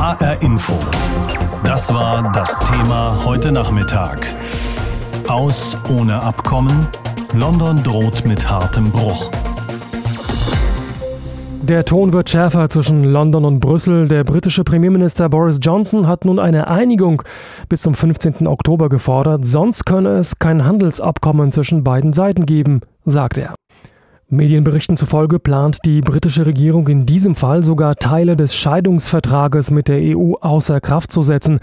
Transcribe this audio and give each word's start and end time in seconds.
HR 0.00 0.40
Info. 0.40 0.72
Das 1.62 1.92
war 1.92 2.32
das 2.32 2.58
Thema 2.60 3.22
heute 3.22 3.52
Nachmittag. 3.52 4.26
Aus 5.28 5.76
ohne 5.90 6.22
Abkommen. 6.22 6.88
London 7.34 7.82
droht 7.82 8.24
mit 8.24 8.50
hartem 8.50 8.90
Bruch. 8.90 9.30
Der 11.60 11.84
Ton 11.84 12.14
wird 12.14 12.30
schärfer 12.30 12.70
zwischen 12.70 13.04
London 13.04 13.44
und 13.44 13.60
Brüssel. 13.60 14.08
Der 14.08 14.24
britische 14.24 14.64
Premierminister 14.64 15.28
Boris 15.28 15.58
Johnson 15.60 16.08
hat 16.08 16.24
nun 16.24 16.38
eine 16.38 16.68
Einigung 16.68 17.22
bis 17.68 17.82
zum 17.82 17.92
15. 17.92 18.46
Oktober 18.46 18.88
gefordert. 18.88 19.44
Sonst 19.44 19.84
könne 19.84 20.16
es 20.16 20.38
kein 20.38 20.64
Handelsabkommen 20.64 21.52
zwischen 21.52 21.84
beiden 21.84 22.14
Seiten 22.14 22.46
geben, 22.46 22.80
sagt 23.04 23.36
er. 23.36 23.52
Medienberichten 24.32 24.96
zufolge 24.96 25.40
plant 25.40 25.78
die 25.84 26.02
britische 26.02 26.46
Regierung 26.46 26.86
in 26.86 27.04
diesem 27.04 27.34
Fall 27.34 27.64
sogar 27.64 27.96
Teile 27.96 28.36
des 28.36 28.54
Scheidungsvertrages 28.54 29.72
mit 29.72 29.88
der 29.88 29.98
EU 30.16 30.34
außer 30.40 30.80
Kraft 30.80 31.10
zu 31.10 31.22
setzen, 31.22 31.58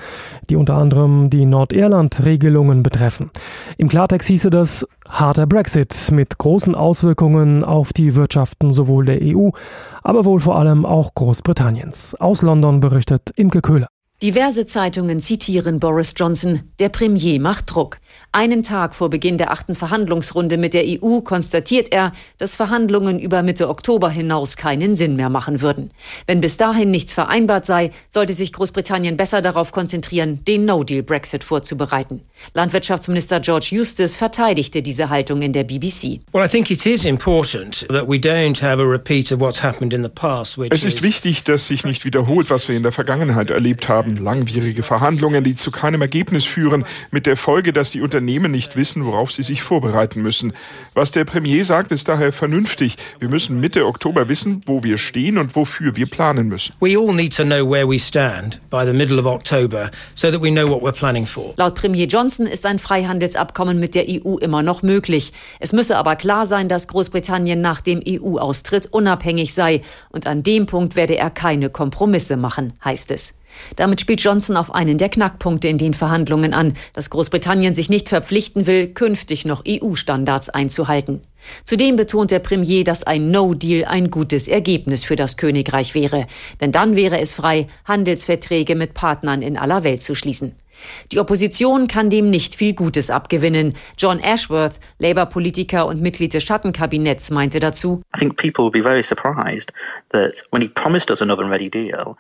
die 0.50 0.58
unter 0.58 0.76
anderem 0.76 1.30
die 1.30 1.46
Nordirland-Regelungen 1.46 2.84
betreffen. 2.84 3.32
Im 3.78 3.88
Klartext 3.88 4.28
hieße 4.28 4.50
das 4.50 4.86
harter 5.08 5.48
Brexit 5.48 6.12
mit 6.12 6.38
großen 6.38 6.76
Auswirkungen 6.76 7.64
auf 7.64 7.94
die 7.94 8.16
Wirtschaften 8.16 8.70
sowohl 8.70 9.06
der 9.06 9.20
EU, 9.22 9.52
aber 10.04 10.26
wohl 10.26 10.42
vor 10.42 10.58
allem 10.58 10.86
auch 10.86 11.14
Großbritanniens. 11.16 12.16
Aus 12.20 12.42
London 12.42 12.82
berichtet 12.82 13.32
Imke 13.38 13.62
Köhler. 13.62 13.88
Diverse 14.24 14.66
Zeitungen 14.66 15.20
zitieren 15.20 15.80
Boris 15.80 16.16
Johnson. 16.18 16.64
Der 16.80 16.90
Premier 16.90 17.40
macht 17.40 17.66
Druck. 17.68 18.00
Einen 18.32 18.64
Tag 18.64 18.96
vor 18.96 19.12
Beginn 19.12 19.38
der 19.38 19.52
achten 19.52 19.76
Verhandlungsrunde 19.76 20.58
mit 20.58 20.74
der 20.74 20.86
EU 20.88 21.22
konstatiert 21.22 21.94
er, 21.94 22.12
dass 22.40 22.56
Verhandlungen 22.56 23.20
über 23.20 23.44
Mitte 23.44 23.70
Oktober 23.70 24.10
hinaus 24.10 24.58
keinen 24.58 24.96
Sinn 24.96 25.18
mehr 25.18 25.30
machen 25.30 25.62
würden. 25.62 25.92
Wenn 26.26 26.42
bis 26.42 26.58
dahin 26.58 26.90
nichts 26.90 27.14
vereinbart 27.14 27.68
sei, 27.68 27.92
sollte 28.10 28.34
sich 28.34 28.54
Großbritannien 28.54 29.18
besser 29.18 29.44
darauf 29.44 29.72
konzentrieren, 29.72 30.44
den 30.46 30.66
No-Deal-Brexit 30.66 31.44
vorzubereiten. 31.44 32.24
Landwirtschaftsminister 32.56 33.40
George 33.40 33.70
Eustace 33.74 34.16
verteidigte 34.16 34.82
diese 34.82 35.10
Haltung 35.10 35.44
in 35.44 35.54
der 35.54 35.64
BBC. 35.64 36.22
Es 40.72 40.86
ist 40.86 41.04
wichtig, 41.04 41.44
dass 41.44 41.68
sich 41.68 41.86
nicht 41.86 42.04
wiederholt, 42.04 42.50
was 42.50 42.68
wir 42.68 42.76
in 42.76 42.82
der 42.82 42.92
Vergangenheit 42.92 43.52
erlebt 43.52 43.88
haben 43.88 44.07
haben 44.08 44.24
langwierige 44.24 44.84
Verhandlungen, 44.84 45.44
die 45.44 45.56
zu 45.56 45.72
keinem 45.72 46.02
Ergebnis 46.02 46.46
führen, 46.46 46.86
mit 47.12 47.26
der 47.26 47.36
Folge, 47.36 47.74
dass 47.74 47.92
die 47.92 48.02
Unternehmen 48.02 48.52
nicht 48.52 48.78
wissen, 48.78 49.06
worauf 49.06 49.32
sie 49.32 49.44
sich 49.44 49.62
vorbereiten 49.62 50.22
müssen. 50.22 50.54
Was 50.94 51.12
der 51.12 51.26
Premier 51.26 51.64
sagt, 51.64 51.92
ist 51.92 52.08
daher 52.08 52.32
vernünftig. 52.32 52.96
Wir 53.20 53.30
müssen 53.30 53.60
Mitte 53.60 53.86
Oktober 53.86 54.30
wissen, 54.30 54.62
wo 54.66 54.84
wir 54.84 54.98
stehen 54.98 55.38
und 55.38 55.56
wofür 55.56 55.96
wir 55.96 56.06
planen 56.06 56.48
müssen. 56.48 56.74
We 56.80 56.98
all 56.98 57.14
need 57.14 57.36
to 57.36 57.44
know 57.44 57.70
where 57.70 57.88
we 57.88 58.00
stand 58.00 58.60
by 58.70 58.86
the 58.86 58.94
middle 58.94 59.20
of 59.20 59.26
October, 59.26 59.92
so 60.16 60.32
that 60.32 60.42
we 60.42 60.50
know 60.50 60.68
what 60.70 60.82
we're 60.82 60.98
planning 60.98 61.26
for. 61.26 61.54
Laut 61.58 61.76
Premier 61.76 62.06
Johnson 62.06 62.46
ist 62.46 62.66
ein 62.66 62.80
Freihandelsabkommen 62.80 63.80
mit 63.80 63.96
der 63.96 64.06
EU 64.08 64.38
immer 64.38 64.64
noch 64.64 64.84
möglich. 64.84 65.34
Es 65.60 65.74
müsse 65.74 65.98
aber 65.98 66.16
klar 66.16 66.46
sein, 66.46 66.70
dass 66.70 66.88
Großbritannien 66.88 67.60
nach 67.60 67.82
dem 67.82 68.02
EU-Austritt 68.08 68.88
unabhängig 68.88 69.54
sei 69.54 69.82
und 70.10 70.28
an 70.28 70.44
dem 70.44 70.66
Punkt 70.66 70.96
werde 70.96 71.18
er 71.18 71.30
keine 71.30 71.70
Kompromisse 71.70 72.38
machen, 72.38 72.74
heißt 72.84 73.12
es. 73.12 73.38
Damit 73.76 74.02
spielt 74.02 74.22
Johnson 74.22 74.58
auf 74.58 74.74
einen 74.74 74.98
der 74.98 75.10
Knackpunkte 75.10 75.68
in 75.68 75.78
den 75.78 75.94
Verhandlungen 75.94 76.54
an, 76.54 76.74
dass 76.94 77.10
Großbritannien 77.10 77.74
sich 77.74 77.90
nicht 77.90 78.10
verpflichten 78.10 78.68
will, 78.68 78.88
künftig 78.88 79.46
noch 79.46 79.64
EU-Standards 79.68 80.50
einzuhalten. 80.50 81.22
Zudem 81.64 81.96
betont 81.96 82.32
der 82.32 82.40
Premier, 82.40 82.84
dass 82.84 83.04
ein 83.04 83.32
No-Deal 83.32 83.86
ein 83.86 84.10
gutes 84.10 84.48
Ergebnis 84.48 85.04
für 85.04 85.16
das 85.16 85.38
Königreich 85.38 85.96
wäre, 85.96 86.26
denn 86.62 86.72
dann 86.72 86.96
wäre 86.96 87.20
es 87.20 87.34
frei, 87.34 87.68
Handelsverträge 87.86 88.76
mit 88.76 88.94
Partnern 88.94 89.42
in 89.42 89.58
aller 89.58 89.84
Welt 89.84 90.02
zu 90.02 90.16
schließen. 90.16 90.56
Die 91.12 91.20
Opposition 91.20 91.88
kann 91.88 92.10
dem 92.10 92.30
nicht 92.30 92.56
viel 92.56 92.74
Gutes 92.74 93.10
abgewinnen. 93.10 93.74
John 93.98 94.20
Ashworth, 94.20 94.80
Labour-Politiker 95.00 95.86
und 95.86 96.02
Mitglied 96.02 96.34
des 96.34 96.44
Schattenkabinetts, 96.44 97.32
meinte 97.32 97.60
dazu, 97.60 98.02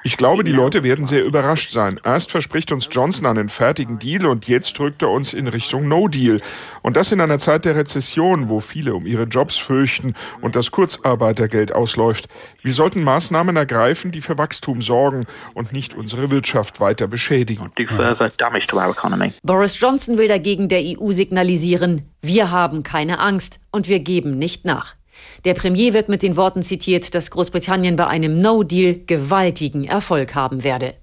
Ich 0.03 0.17
glaube, 0.17 0.43
die 0.43 0.51
Leute 0.51 0.83
werden 0.83 1.05
sehr 1.05 1.23
überrascht 1.23 1.71
sein. 1.71 1.99
Erst 2.03 2.31
verspricht 2.31 2.71
uns 2.71 2.89
Johnson 2.91 3.25
einen 3.25 3.49
fertigen 3.49 3.99
Deal 3.99 4.25
und 4.25 4.47
jetzt 4.47 4.77
drückt 4.77 5.01
er 5.01 5.09
uns 5.09 5.33
in 5.33 5.47
Richtung 5.47 5.87
No-Deal. 5.87 6.39
Und 6.81 6.97
das 6.97 7.11
in 7.11 7.21
einer 7.21 7.39
Zeit 7.39 7.65
der 7.65 7.75
Rezession, 7.75 8.49
wo 8.49 8.59
viele 8.59 8.95
um 8.95 9.05
ihre 9.05 9.23
Jobs 9.23 9.57
fürchten 9.57 10.13
und 10.41 10.55
das 10.55 10.71
Kurzarbeitergeld 10.71 11.71
ausläuft. 11.73 12.27
Wir 12.61 12.73
sollten 12.73 13.03
Maßnahmen 13.03 13.55
ergreifen, 13.55 14.11
die 14.11 14.21
für 14.21 14.37
Wachstum 14.37 14.81
sorgen 14.81 15.25
und 15.53 15.73
nicht 15.73 15.93
unsere 15.93 16.31
Wirtschaft 16.31 16.79
weiter 16.79 17.07
beschädigen 17.07 17.71
damage 18.47 18.67
to 18.67 18.77
our 18.77 18.91
economy. 18.91 19.33
Boris 19.43 19.79
Johnson 19.79 20.17
will 20.17 20.27
dagegen 20.27 20.67
der 20.67 20.81
EU 20.81 21.11
signalisieren, 21.11 22.01
wir 22.21 22.51
haben 22.51 22.83
keine 22.83 23.19
Angst 23.19 23.59
und 23.71 23.87
wir 23.87 23.99
geben 23.99 24.37
nicht 24.37 24.65
nach. 24.65 24.95
Der 25.45 25.53
Premier 25.53 25.93
wird 25.93 26.09
mit 26.09 26.21
den 26.21 26.37
Worten 26.37 26.61
zitiert, 26.61 27.15
dass 27.15 27.31
Großbritannien 27.31 27.95
bei 27.95 28.07
einem 28.07 28.39
No-Deal 28.39 28.99
gewaltigen 29.05 29.83
Erfolg 29.83 30.35
haben 30.35 30.63
werde. 30.63 30.93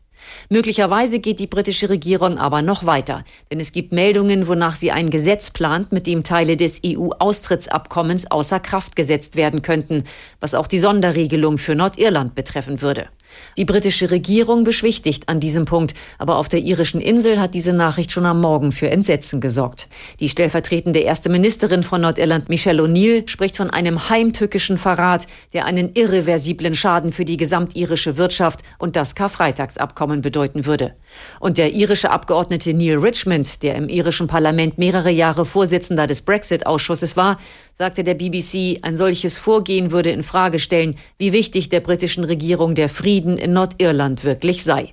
Möglicherweise 0.49 1.21
geht 1.21 1.38
die 1.38 1.47
britische 1.47 1.91
Regierung 1.91 2.38
aber 2.38 2.62
noch 2.62 2.87
weiter, 2.87 3.25
denn 3.50 3.61
es 3.61 3.72
gibt 3.72 3.93
Meldungen, 3.93 4.47
wonach 4.47 4.75
sie 4.75 4.91
ein 4.91 5.11
Gesetz 5.11 5.50
plant, 5.50 5.93
mit 5.93 6.06
dem 6.06 6.22
Teile 6.22 6.56
des 6.56 6.81
EU-Austrittsabkommens 6.84 8.31
außer 8.31 8.61
Kraft 8.61 8.97
gesetzt 8.97 9.37
werden 9.37 9.61
könnten, 9.61 10.05
was 10.41 10.55
auch 10.55 10.66
die 10.66 10.78
Sonderregelung 10.78 11.59
für 11.59 11.75
Nordirland 11.75 12.34
betreffen 12.34 12.81
würde. 12.81 13.09
Die 13.56 13.64
britische 13.64 14.10
Regierung 14.10 14.64
beschwichtigt 14.64 15.28
an 15.28 15.40
diesem 15.40 15.64
Punkt, 15.64 15.94
aber 16.18 16.38
auf 16.38 16.48
der 16.48 16.60
irischen 16.60 17.00
Insel 17.00 17.40
hat 17.40 17.54
diese 17.54 17.72
Nachricht 17.72 18.12
schon 18.12 18.26
am 18.26 18.40
Morgen 18.40 18.72
für 18.72 18.90
Entsetzen 18.90 19.40
gesorgt. 19.40 19.88
Die 20.20 20.28
stellvertretende 20.28 21.00
erste 21.00 21.28
Ministerin 21.28 21.82
von 21.82 22.00
Nordirland, 22.00 22.48
Michelle 22.48 22.82
O'Neill, 22.82 23.28
spricht 23.28 23.56
von 23.56 23.70
einem 23.70 24.08
heimtückischen 24.08 24.78
Verrat, 24.78 25.26
der 25.52 25.64
einen 25.66 25.94
irreversiblen 25.94 26.74
Schaden 26.74 27.12
für 27.12 27.24
die 27.24 27.36
gesamtirische 27.36 28.16
Wirtschaft 28.16 28.60
und 28.78 28.96
das 28.96 29.14
Karfreitagsabkommen 29.14 30.20
bedeuten 30.20 30.66
würde. 30.66 30.94
Und 31.40 31.58
der 31.58 31.72
irische 31.72 32.10
Abgeordnete 32.10 32.74
Neil 32.74 32.98
Richmond, 32.98 33.62
der 33.62 33.76
im 33.76 33.88
irischen 33.88 34.26
Parlament 34.26 34.78
mehrere 34.78 35.10
Jahre 35.10 35.44
Vorsitzender 35.44 36.06
des 36.06 36.22
Brexit-Ausschusses 36.22 37.16
war, 37.16 37.38
sagte 37.76 38.04
der 38.04 38.14
BBC, 38.14 38.78
ein 38.82 38.94
solches 38.94 39.38
Vorgehen 39.38 39.90
würde 39.90 40.10
in 40.10 40.22
Frage 40.22 40.58
stellen, 40.58 40.96
wie 41.18 41.32
wichtig 41.32 41.68
der 41.70 41.80
britischen 41.80 42.24
Regierung 42.24 42.74
der 42.74 42.88
Frieden 42.88 43.23
in 43.24 43.52
Nordirland 43.52 44.24
wirklich 44.24 44.64
sei. 44.64 44.90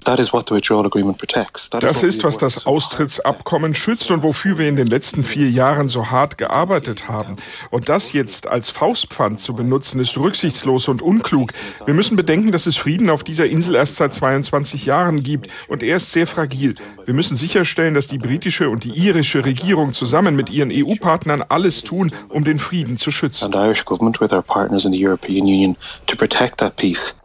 Das 1.80 2.04
ist, 2.04 2.24
was 2.24 2.38
das 2.38 2.66
Austrittsabkommen 2.66 3.74
schützt 3.74 4.12
und 4.12 4.24
wofür 4.24 4.58
wir 4.58 4.68
in 4.68 4.76
den 4.76 4.88
letzten 4.88 5.24
vier 5.24 5.50
Jahren 5.50 5.88
so 5.88 6.12
hart 6.12 6.38
gearbeitet 6.38 7.08
haben. 7.08 7.36
Und 7.70 7.90
das 7.90 8.14
jetzt 8.14 8.48
als 8.48 8.70
Faustpfand 8.70 9.40
zu 9.40 9.54
benutzen, 9.54 10.00
ist 10.00 10.18
rücksichtslos 10.18 10.88
und 10.88 11.02
unklug. 11.02 11.54
Wir 11.86 11.94
müssen 11.94 12.16
bedenken, 12.16 12.52
dass 12.52 12.66
es 12.66 12.76
Frieden 12.76 13.10
auf 13.10 13.24
dieser 13.24 13.46
Insel 13.46 13.76
erst 13.76 13.96
seit 13.96 14.14
22 14.14 14.86
Jahren 14.86 15.24
gibt 15.24 15.50
und 15.68 15.84
er 15.84 15.98
ist 15.98 16.12
sehr 16.12 16.28
fragil. 16.28 16.76
Wir 17.06 17.14
müssen 17.14 17.36
sicherstellen, 17.36 17.94
dass 17.94 18.08
die 18.08 18.18
britische 18.18 18.70
und 18.70 18.84
die 18.84 18.92
irische 18.92 19.46
Regierung 19.46 19.94
zusammen 19.94 20.36
mit 20.36 20.50
ihren 20.50 20.72
EU-Partnern 20.72 21.44
alles 21.48 21.84
tun, 21.84 22.12
um 22.30 22.44
den 22.44 22.60
Frieden 22.60 22.72
Frieden 22.72 22.98
zu 22.98 23.12
schützen. 23.12 23.52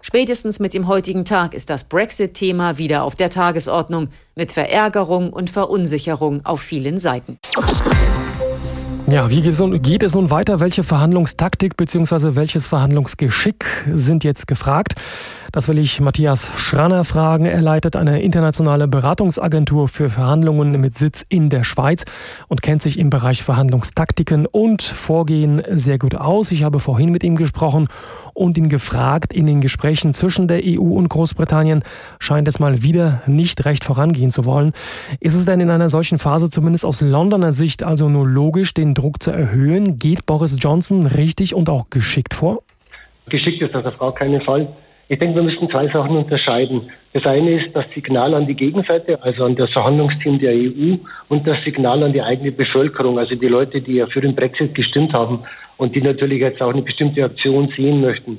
Spätestens 0.00 0.58
mit 0.60 0.74
dem 0.74 0.86
heutigen 0.96 1.26
Tag 1.26 1.52
ist 1.52 1.68
das 1.68 1.84
Brexit-Thema 1.84 2.78
wieder 2.78 3.02
auf 3.02 3.14
der 3.14 3.28
Tagesordnung 3.28 4.08
mit 4.34 4.50
Verärgerung 4.50 5.30
und 5.30 5.50
Verunsicherung 5.50 6.40
auf 6.46 6.62
vielen 6.62 6.96
Seiten. 6.96 7.38
Ja, 9.06 9.28
wie 9.28 9.42
geht 9.42 10.02
es 10.02 10.14
nun 10.14 10.30
weiter? 10.30 10.58
Welche 10.58 10.82
Verhandlungstaktik 10.82 11.76
bzw. 11.76 12.34
welches 12.34 12.64
Verhandlungsgeschick 12.64 13.66
sind 13.92 14.24
jetzt 14.24 14.46
gefragt? 14.46 14.94
Das 15.56 15.68
will 15.68 15.78
ich 15.78 16.02
Matthias 16.02 16.60
Schranner 16.60 17.02
fragen. 17.02 17.46
Er 17.46 17.62
leitet 17.62 17.96
eine 17.96 18.20
internationale 18.20 18.86
Beratungsagentur 18.86 19.88
für 19.88 20.10
Verhandlungen 20.10 20.78
mit 20.78 20.98
Sitz 20.98 21.24
in 21.30 21.48
der 21.48 21.64
Schweiz 21.64 22.04
und 22.48 22.60
kennt 22.60 22.82
sich 22.82 22.98
im 22.98 23.08
Bereich 23.08 23.42
Verhandlungstaktiken 23.42 24.44
und 24.44 24.82
Vorgehen 24.82 25.62
sehr 25.70 25.98
gut 25.98 26.14
aus. 26.14 26.52
Ich 26.52 26.62
habe 26.62 26.78
vorhin 26.78 27.10
mit 27.10 27.24
ihm 27.24 27.36
gesprochen 27.36 27.88
und 28.34 28.58
ihn 28.58 28.68
gefragt, 28.68 29.32
in 29.32 29.46
den 29.46 29.62
Gesprächen 29.62 30.12
zwischen 30.12 30.46
der 30.46 30.60
EU 30.62 30.92
und 30.92 31.08
Großbritannien 31.08 31.82
scheint 32.18 32.48
es 32.48 32.58
mal 32.58 32.82
wieder 32.82 33.22
nicht 33.24 33.64
recht 33.64 33.82
vorangehen 33.82 34.28
zu 34.28 34.44
wollen. 34.44 34.74
Ist 35.20 35.36
es 35.36 35.46
denn 35.46 35.60
in 35.60 35.70
einer 35.70 35.88
solchen 35.88 36.18
Phase 36.18 36.50
zumindest 36.50 36.84
aus 36.84 37.00
Londoner 37.00 37.52
Sicht 37.52 37.82
also 37.82 38.10
nur 38.10 38.28
logisch, 38.28 38.74
den 38.74 38.92
Druck 38.92 39.22
zu 39.22 39.30
erhöhen? 39.30 39.96
Geht 39.96 40.26
Boris 40.26 40.58
Johnson 40.60 41.06
richtig 41.06 41.54
und 41.54 41.70
auch 41.70 41.88
geschickt 41.88 42.34
vor? 42.34 42.62
Geschickt 43.30 43.62
ist 43.62 43.74
das 43.74 43.86
auf 43.86 43.98
gar 43.98 44.14
keinen 44.14 44.42
Fall. 44.42 44.68
Ich 45.08 45.20
denke, 45.20 45.36
wir 45.36 45.42
müssen 45.44 45.70
zwei 45.70 45.86
Sachen 45.86 46.16
unterscheiden. 46.16 46.90
Das 47.12 47.24
eine 47.26 47.62
ist 47.62 47.76
das 47.76 47.84
Signal 47.94 48.34
an 48.34 48.48
die 48.48 48.56
Gegenseite, 48.56 49.22
also 49.22 49.44
an 49.44 49.54
das 49.54 49.70
Verhandlungsteam 49.70 50.40
der 50.40 50.52
EU 50.52 50.96
und 51.28 51.46
das 51.46 51.62
Signal 51.64 52.02
an 52.02 52.12
die 52.12 52.22
eigene 52.22 52.50
Bevölkerung, 52.50 53.16
also 53.16 53.36
die 53.36 53.46
Leute, 53.46 53.80
die 53.80 53.94
ja 53.94 54.06
für 54.06 54.20
den 54.20 54.34
Brexit 54.34 54.74
gestimmt 54.74 55.12
haben 55.12 55.44
und 55.76 55.94
die 55.94 56.02
natürlich 56.02 56.40
jetzt 56.40 56.60
auch 56.60 56.72
eine 56.72 56.82
bestimmte 56.82 57.24
Aktion 57.24 57.72
sehen 57.76 58.00
möchten. 58.00 58.38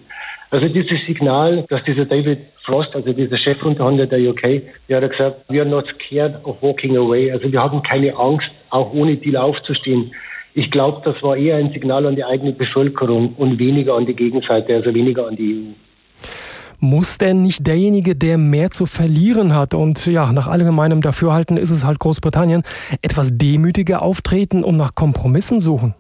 Also 0.50 0.68
dieses 0.68 1.06
Signal, 1.06 1.66
dass 1.70 1.86
dieser 1.86 2.04
David 2.04 2.40
Frost, 2.66 2.94
also 2.96 3.14
dieser 3.14 3.38
Chefunterhandler 3.38 4.08
der 4.08 4.20
UK, 4.30 4.62
der 4.90 5.02
hat 5.02 5.12
gesagt, 5.12 5.46
we 5.48 5.62
are 5.62 5.70
not 5.70 5.86
scared 5.88 6.36
of 6.46 6.62
walking 6.62 6.98
away. 6.98 7.32
Also 7.32 7.50
wir 7.50 7.60
haben 7.60 7.82
keine 7.84 8.14
Angst, 8.14 8.50
auch 8.72 8.94
ohne 8.94 9.16
Deal 9.16 9.38
aufzustehen. 9.38 10.12
Ich 10.54 10.70
glaube, 10.70 11.00
das 11.06 11.24
war 11.24 11.38
eher 11.38 11.56
ein 11.56 11.72
Signal 11.72 12.06
an 12.06 12.18
die 12.18 12.26
eigene 12.26 12.52
Bevölkerung 12.52 13.36
und 13.38 13.58
weniger 13.58 13.96
an 13.96 14.06
die 14.06 14.16
Gegenseite, 14.16 14.76
also 14.76 14.94
weniger 14.94 15.28
an 15.28 15.38
die 15.38 15.54
EU. 15.54 16.47
Muss 16.80 17.18
denn 17.18 17.42
nicht 17.42 17.66
derjenige, 17.66 18.16
der 18.16 18.38
mehr 18.38 18.72
zu 18.72 18.86
verlieren 18.86 19.56
hat 19.56 19.74
und 19.74 20.06
ja, 20.06 20.32
nach 20.32 20.48
allgemeinem 20.48 21.02
Dafürhalten 21.02 21.58
ist 21.58 21.72
es 21.72 21.86
halt 21.86 22.00
Großbritannien, 22.00 22.64
etwas 23.02 23.38
demütiger 23.38 24.02
auftreten 24.02 24.64
und 24.64 24.78
nach 24.78 24.96
Kompromissen 24.96 25.60
suchen? 25.60 25.96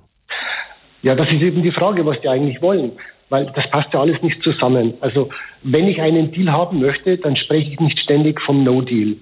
Ja, 1.02 1.16
das 1.16 1.28
ist 1.28 1.42
eben 1.42 1.64
die 1.64 1.72
Frage, 1.72 2.06
was 2.06 2.20
die 2.22 2.28
eigentlich 2.30 2.62
wollen 2.62 2.92
weil 3.30 3.46
das 3.56 3.70
passt 3.72 3.94
ja 3.94 4.02
alles 4.02 4.22
nicht 4.22 4.42
zusammen. 4.42 4.94
Also 5.02 5.30
wenn 5.64 5.88
ich 5.88 6.02
einen 6.02 6.32
Deal 6.32 6.52
haben 6.52 6.80
möchte, 6.80 7.18
dann 7.18 7.36
spreche 7.36 7.72
ich 7.72 7.80
nicht 7.80 8.00
ständig 8.00 8.42
vom 8.42 8.64
No-Deal. 8.64 9.18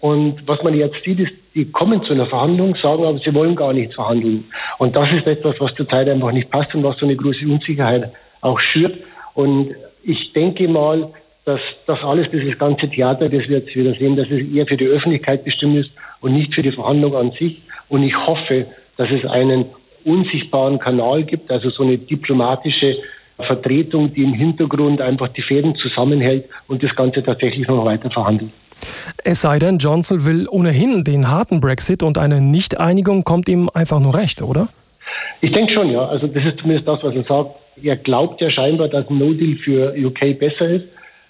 Und 0.00 0.48
was 0.48 0.62
man 0.62 0.74
jetzt 0.74 0.96
sieht, 1.04 1.20
ist, 1.20 1.32
die 1.54 1.70
kommen 1.70 2.02
zu 2.04 2.14
einer 2.14 2.26
Verhandlung, 2.26 2.74
sagen 2.76 3.04
aber, 3.04 3.18
sie 3.18 3.34
wollen 3.34 3.54
gar 3.54 3.74
nichts 3.74 3.94
verhandeln. 3.94 4.44
Und 4.78 4.96
das 4.96 5.12
ist 5.12 5.26
etwas, 5.26 5.56
was 5.58 5.74
zurzeit 5.74 6.08
einfach 6.08 6.32
nicht 6.32 6.50
passt 6.50 6.74
und 6.74 6.82
was 6.84 6.96
so 6.96 7.04
eine 7.04 7.16
große 7.16 7.44
Unsicherheit 7.44 8.10
auch 8.40 8.58
schürt. 8.58 8.96
Und 9.34 9.74
ich 10.02 10.32
denke 10.32 10.68
mal, 10.68 11.10
dass 11.44 11.60
das 11.86 11.98
alles, 12.02 12.30
dieses 12.30 12.58
ganze 12.58 12.88
Theater, 12.88 13.28
das 13.28 13.48
wir 13.48 13.58
jetzt 13.58 13.74
wieder 13.74 13.94
sehen, 13.94 14.16
dass 14.16 14.28
es 14.30 14.46
eher 14.52 14.66
für 14.66 14.76
die 14.76 14.86
Öffentlichkeit 14.86 15.44
bestimmt 15.44 15.76
ist 15.76 15.90
und 16.20 16.34
nicht 16.34 16.54
für 16.54 16.62
die 16.62 16.72
Verhandlung 16.72 17.16
an 17.16 17.32
sich. 17.32 17.62
Und 17.88 18.02
ich 18.02 18.16
hoffe, 18.16 18.66
dass 18.96 19.08
es 19.10 19.28
einen 19.28 19.66
unsichtbaren 20.04 20.78
Kanal 20.78 21.24
gibt, 21.24 21.50
also 21.50 21.70
so 21.70 21.82
eine 21.82 21.98
diplomatische 21.98 22.96
Vertretung, 23.38 24.12
die 24.12 24.22
im 24.22 24.34
Hintergrund 24.34 25.00
einfach 25.00 25.28
die 25.28 25.42
Fäden 25.42 25.74
zusammenhält 25.76 26.44
und 26.68 26.82
das 26.82 26.94
Ganze 26.94 27.22
tatsächlich 27.22 27.66
noch 27.66 27.84
weiter 27.84 28.10
verhandelt. 28.10 28.50
Es 29.24 29.42
sei 29.42 29.58
denn, 29.58 29.78
Johnson 29.78 30.24
will 30.24 30.46
ohnehin 30.50 31.04
den 31.04 31.30
harten 31.30 31.60
Brexit 31.60 32.02
und 32.02 32.18
eine 32.18 32.40
Nichteinigung 32.40 33.24
kommt 33.24 33.48
ihm 33.48 33.70
einfach 33.72 34.00
nur 34.00 34.14
recht, 34.14 34.42
oder? 34.42 34.68
Ich 35.40 35.52
denke 35.52 35.74
schon, 35.74 35.90
ja. 35.90 36.06
Also 36.06 36.26
das 36.26 36.44
ist 36.44 36.58
zumindest 36.58 36.86
das, 36.86 37.02
was 37.02 37.14
er 37.14 37.24
sagt. 37.24 37.50
Er 37.82 37.96
glaubt 37.96 38.40
ja 38.40 38.50
scheinbar, 38.50 38.88
dass 38.88 39.08
ein 39.08 39.18
No-Deal 39.18 39.56
für 39.56 39.94
UK 39.96 40.38
besser 40.38 40.68
ist. 40.68 40.86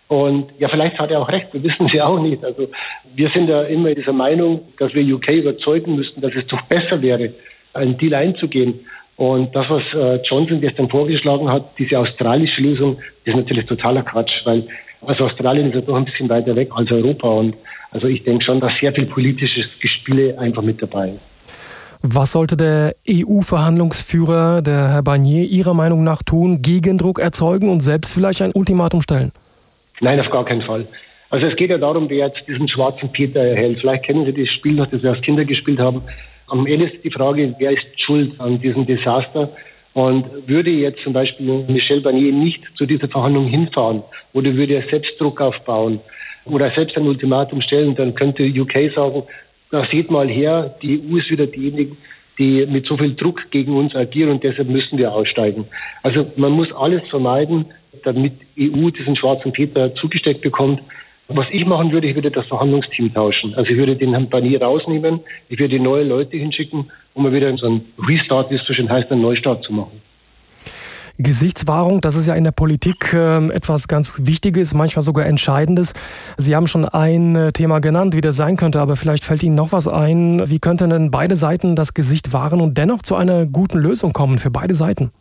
Und 0.08 0.50
ja, 0.58 0.68
vielleicht 0.68 0.98
hat 0.98 1.10
er 1.10 1.20
auch 1.20 1.28
recht, 1.28 1.48
wir 1.52 1.62
wissen 1.62 1.86
es 1.86 1.92
ja 1.92 2.04
auch 2.04 2.20
nicht. 2.20 2.44
Also 2.44 2.68
wir 3.14 3.30
sind 3.30 3.48
ja 3.48 3.62
immer 3.62 3.94
dieser 3.94 4.12
Meinung, 4.12 4.62
dass 4.78 4.92
wir 4.94 5.02
UK 5.14 5.30
überzeugen 5.30 5.96
müssten, 5.96 6.20
dass 6.20 6.34
es 6.34 6.46
doch 6.46 6.62
besser 6.62 7.00
wäre, 7.00 7.32
einen 7.74 7.96
Deal 7.96 8.14
einzugehen. 8.14 8.80
Und 9.16 9.54
das, 9.54 9.68
was 9.68 9.82
äh, 9.94 10.20
Johnson 10.24 10.60
gestern 10.60 10.88
vorgeschlagen 10.88 11.50
hat, 11.52 11.78
diese 11.78 11.98
australische 11.98 12.62
Lösung, 12.62 12.98
ist 13.24 13.36
natürlich 13.36 13.66
totaler 13.66 14.02
Quatsch, 14.02 14.34
weil 14.44 14.64
also 15.02 15.24
Australien 15.24 15.68
ist 15.68 15.74
ja 15.74 15.80
doch 15.82 15.96
ein 15.96 16.04
bisschen 16.04 16.28
weiter 16.28 16.56
weg 16.56 16.70
als 16.74 16.90
Europa. 16.90 17.28
Und 17.28 17.54
also 17.90 18.06
ich 18.06 18.24
denke 18.24 18.44
schon, 18.44 18.60
dass 18.60 18.72
sehr 18.80 18.92
viel 18.92 19.06
politisches 19.06 19.66
Gespiele 19.80 20.38
einfach 20.38 20.62
mit 20.62 20.82
dabei 20.82 21.10
ist. 21.10 21.29
Was 22.02 22.32
sollte 22.32 22.56
der 22.56 22.94
EU-Verhandlungsführer, 23.06 24.62
der 24.62 24.88
Herr 24.88 25.02
Barnier, 25.02 25.44
Ihrer 25.44 25.74
Meinung 25.74 26.02
nach 26.02 26.22
tun? 26.22 26.62
Gegendruck 26.62 27.18
erzeugen 27.18 27.68
und 27.68 27.80
selbst 27.80 28.14
vielleicht 28.14 28.40
ein 28.40 28.52
Ultimatum 28.54 29.02
stellen? 29.02 29.32
Nein, 30.00 30.18
auf 30.18 30.30
gar 30.30 30.46
keinen 30.46 30.62
Fall. 30.62 30.86
Also 31.28 31.46
es 31.46 31.56
geht 31.56 31.68
ja 31.68 31.76
darum, 31.76 32.08
wer 32.08 32.28
jetzt 32.28 32.40
diesen 32.48 32.68
schwarzen 32.68 33.12
Peter 33.12 33.40
erhält. 33.40 33.80
Vielleicht 33.80 34.04
kennen 34.04 34.24
Sie 34.24 34.32
das 34.32 34.48
Spiel 34.54 34.76
noch, 34.76 34.86
das 34.86 35.02
wir 35.02 35.10
als 35.10 35.20
Kinder 35.20 35.44
gespielt 35.44 35.78
haben. 35.78 36.00
Am 36.46 36.66
Ende 36.66 36.86
ist 36.86 37.04
die 37.04 37.10
Frage, 37.10 37.54
wer 37.58 37.72
ist 37.72 37.84
schuld 37.98 38.32
an 38.40 38.58
diesem 38.62 38.86
Desaster? 38.86 39.50
Und 39.92 40.24
würde 40.46 40.70
jetzt 40.70 41.02
zum 41.02 41.12
Beispiel 41.12 41.64
Michel 41.68 42.00
Barnier 42.00 42.32
nicht 42.32 42.62
zu 42.76 42.86
dieser 42.86 43.08
Verhandlung 43.08 43.46
hinfahren 43.46 44.02
oder 44.32 44.54
würde 44.54 44.74
er 44.74 44.88
selbst 44.88 45.20
Druck 45.20 45.40
aufbauen 45.40 46.00
oder 46.46 46.70
selbst 46.70 46.96
ein 46.96 47.06
Ultimatum 47.06 47.60
stellen, 47.60 47.94
dann 47.94 48.14
könnte 48.14 48.42
UK 48.44 48.94
sagen, 48.94 49.24
na, 49.70 49.86
seht 49.90 50.10
mal 50.10 50.28
her, 50.28 50.74
die 50.82 51.00
EU 51.00 51.16
ist 51.18 51.30
wieder 51.30 51.46
diejenige, 51.46 51.96
die 52.38 52.66
mit 52.66 52.86
so 52.86 52.96
viel 52.96 53.14
Druck 53.14 53.50
gegen 53.50 53.76
uns 53.76 53.94
agieren 53.94 54.30
und 54.30 54.42
deshalb 54.42 54.68
müssen 54.68 54.98
wir 54.98 55.12
aussteigen. 55.12 55.66
Also 56.02 56.30
man 56.36 56.52
muss 56.52 56.72
alles 56.72 57.06
vermeiden, 57.08 57.66
damit 58.02 58.32
EU 58.58 58.90
diesen 58.90 59.16
schwarzen 59.16 59.52
Peter 59.52 59.90
zugesteckt 59.90 60.40
bekommt. 60.40 60.80
Was 61.28 61.46
ich 61.52 61.64
machen 61.64 61.92
würde, 61.92 62.08
ich 62.08 62.14
würde 62.16 62.30
das 62.30 62.46
Verhandlungsteam 62.48 63.14
tauschen. 63.14 63.54
Also 63.54 63.70
ich 63.70 63.76
würde 63.76 63.94
den 63.94 64.10
Herrn 64.10 64.28
Barnier 64.28 64.60
rausnehmen, 64.62 65.20
ich 65.48 65.58
würde 65.58 65.78
neue 65.78 66.02
Leute 66.02 66.36
hinschicken, 66.36 66.90
um 67.14 67.22
mal 67.22 67.32
wieder 67.32 67.56
so 67.56 67.66
einen 67.66 67.84
Restart, 68.08 68.50
wie 68.50 68.56
es 68.56 68.66
so 68.66 68.72
schön 68.72 68.90
heißt, 68.90 69.12
einen 69.12 69.22
Neustart 69.22 69.62
zu 69.62 69.72
machen. 69.72 70.02
Gesichtswahrung, 71.22 72.00
das 72.00 72.16
ist 72.16 72.26
ja 72.26 72.34
in 72.34 72.44
der 72.44 72.52
Politik 72.52 73.12
äh, 73.12 73.46
etwas 73.48 73.88
ganz 73.88 74.22
Wichtiges, 74.24 74.74
manchmal 74.74 75.02
sogar 75.02 75.26
Entscheidendes. 75.26 75.94
Sie 76.36 76.56
haben 76.56 76.66
schon 76.66 76.84
ein 76.84 77.36
äh, 77.36 77.52
Thema 77.52 77.80
genannt, 77.80 78.16
wie 78.16 78.20
das 78.20 78.36
sein 78.36 78.56
könnte, 78.56 78.80
aber 78.80 78.96
vielleicht 78.96 79.24
fällt 79.24 79.42
Ihnen 79.42 79.54
noch 79.54 79.72
was 79.72 79.88
ein. 79.88 80.42
Wie 80.50 80.58
könnten 80.58 80.90
denn 80.90 81.10
beide 81.10 81.36
Seiten 81.36 81.76
das 81.76 81.94
Gesicht 81.94 82.32
wahren 82.32 82.60
und 82.60 82.78
dennoch 82.78 83.02
zu 83.02 83.14
einer 83.14 83.46
guten 83.46 83.78
Lösung 83.78 84.12
kommen 84.12 84.38
für 84.38 84.50
beide 84.50 84.74
Seiten? 84.74 85.12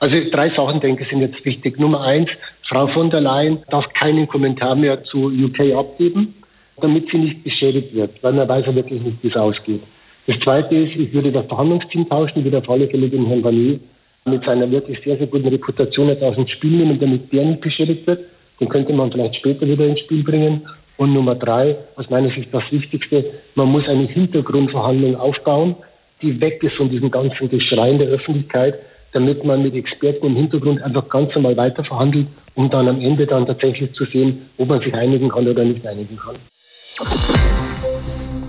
Also 0.00 0.16
drei 0.32 0.50
Sachen, 0.50 0.80
denke 0.80 1.04
ich, 1.04 1.10
sind 1.10 1.20
jetzt 1.20 1.44
wichtig. 1.44 1.78
Nummer 1.78 2.00
eins, 2.00 2.28
Frau 2.68 2.88
von 2.88 3.10
der 3.10 3.20
Leyen 3.20 3.58
darf 3.70 3.84
keinen 3.94 4.26
Kommentar 4.26 4.74
mehr 4.74 5.04
zu 5.04 5.28
UK 5.28 5.76
abgeben, 5.76 6.34
damit 6.80 7.08
sie 7.10 7.18
nicht 7.18 7.44
beschädigt 7.44 7.94
wird, 7.94 8.22
weil 8.22 8.32
man 8.32 8.48
weiß 8.48 8.66
ja 8.66 8.74
wirklich 8.74 9.00
nicht, 9.00 9.22
wie 9.22 9.28
es 9.28 9.36
ausgeht. 9.36 9.82
Das 10.26 10.38
Zweite 10.40 10.74
ist, 10.74 10.96
ich 10.96 11.12
würde 11.12 11.30
das 11.30 11.46
Verhandlungsteam 11.46 12.08
tauschen, 12.08 12.38
ich 12.38 12.44
würde 12.44 12.58
auf 12.58 12.70
alle 12.70 12.88
Fälle 12.88 13.08
den 13.08 13.26
Herrn 13.26 13.42
Barnier 13.42 13.78
mit 14.24 14.44
seiner 14.44 14.70
wirklich 14.70 14.98
sehr, 15.04 15.16
sehr 15.16 15.26
guten 15.26 15.48
Reputation 15.48 16.08
jetzt 16.08 16.22
aus 16.22 16.36
dem 16.36 16.46
Spiel 16.46 16.78
nehmen, 16.78 16.98
damit 16.98 17.32
der 17.32 17.44
nicht 17.44 17.60
beschädigt 17.60 18.06
wird. 18.06 18.20
Den 18.60 18.68
könnte 18.68 18.92
man 18.92 19.10
vielleicht 19.10 19.36
später 19.36 19.66
wieder 19.66 19.86
ins 19.86 20.00
Spiel 20.00 20.22
bringen. 20.22 20.62
Und 20.96 21.14
Nummer 21.14 21.34
drei, 21.34 21.76
aus 21.96 22.08
meiner 22.10 22.28
Sicht 22.28 22.48
das 22.52 22.62
Wichtigste, 22.70 23.24
man 23.54 23.68
muss 23.68 23.88
eine 23.88 24.06
Hintergrundverhandlung 24.06 25.16
aufbauen, 25.16 25.74
die 26.20 26.40
weg 26.40 26.62
ist 26.62 26.76
von 26.76 26.90
diesem 26.90 27.10
ganzen 27.10 27.48
Geschrei 27.48 27.92
der 27.94 28.08
Öffentlichkeit, 28.08 28.78
damit 29.12 29.44
man 29.44 29.62
mit 29.62 29.74
Experten 29.74 30.26
im 30.26 30.36
Hintergrund 30.36 30.82
einfach 30.82 31.08
ganz 31.08 31.34
normal 31.34 31.56
weiter 31.56 31.82
verhandelt, 31.82 32.28
um 32.54 32.70
dann 32.70 32.88
am 32.88 33.00
Ende 33.00 33.26
dann 33.26 33.46
tatsächlich 33.46 33.92
zu 33.94 34.04
sehen, 34.04 34.42
ob 34.58 34.68
man 34.68 34.80
sich 34.80 34.94
einigen 34.94 35.28
kann 35.28 35.48
oder 35.48 35.64
nicht 35.64 35.84
einigen 35.86 36.16
kann. 36.16 36.36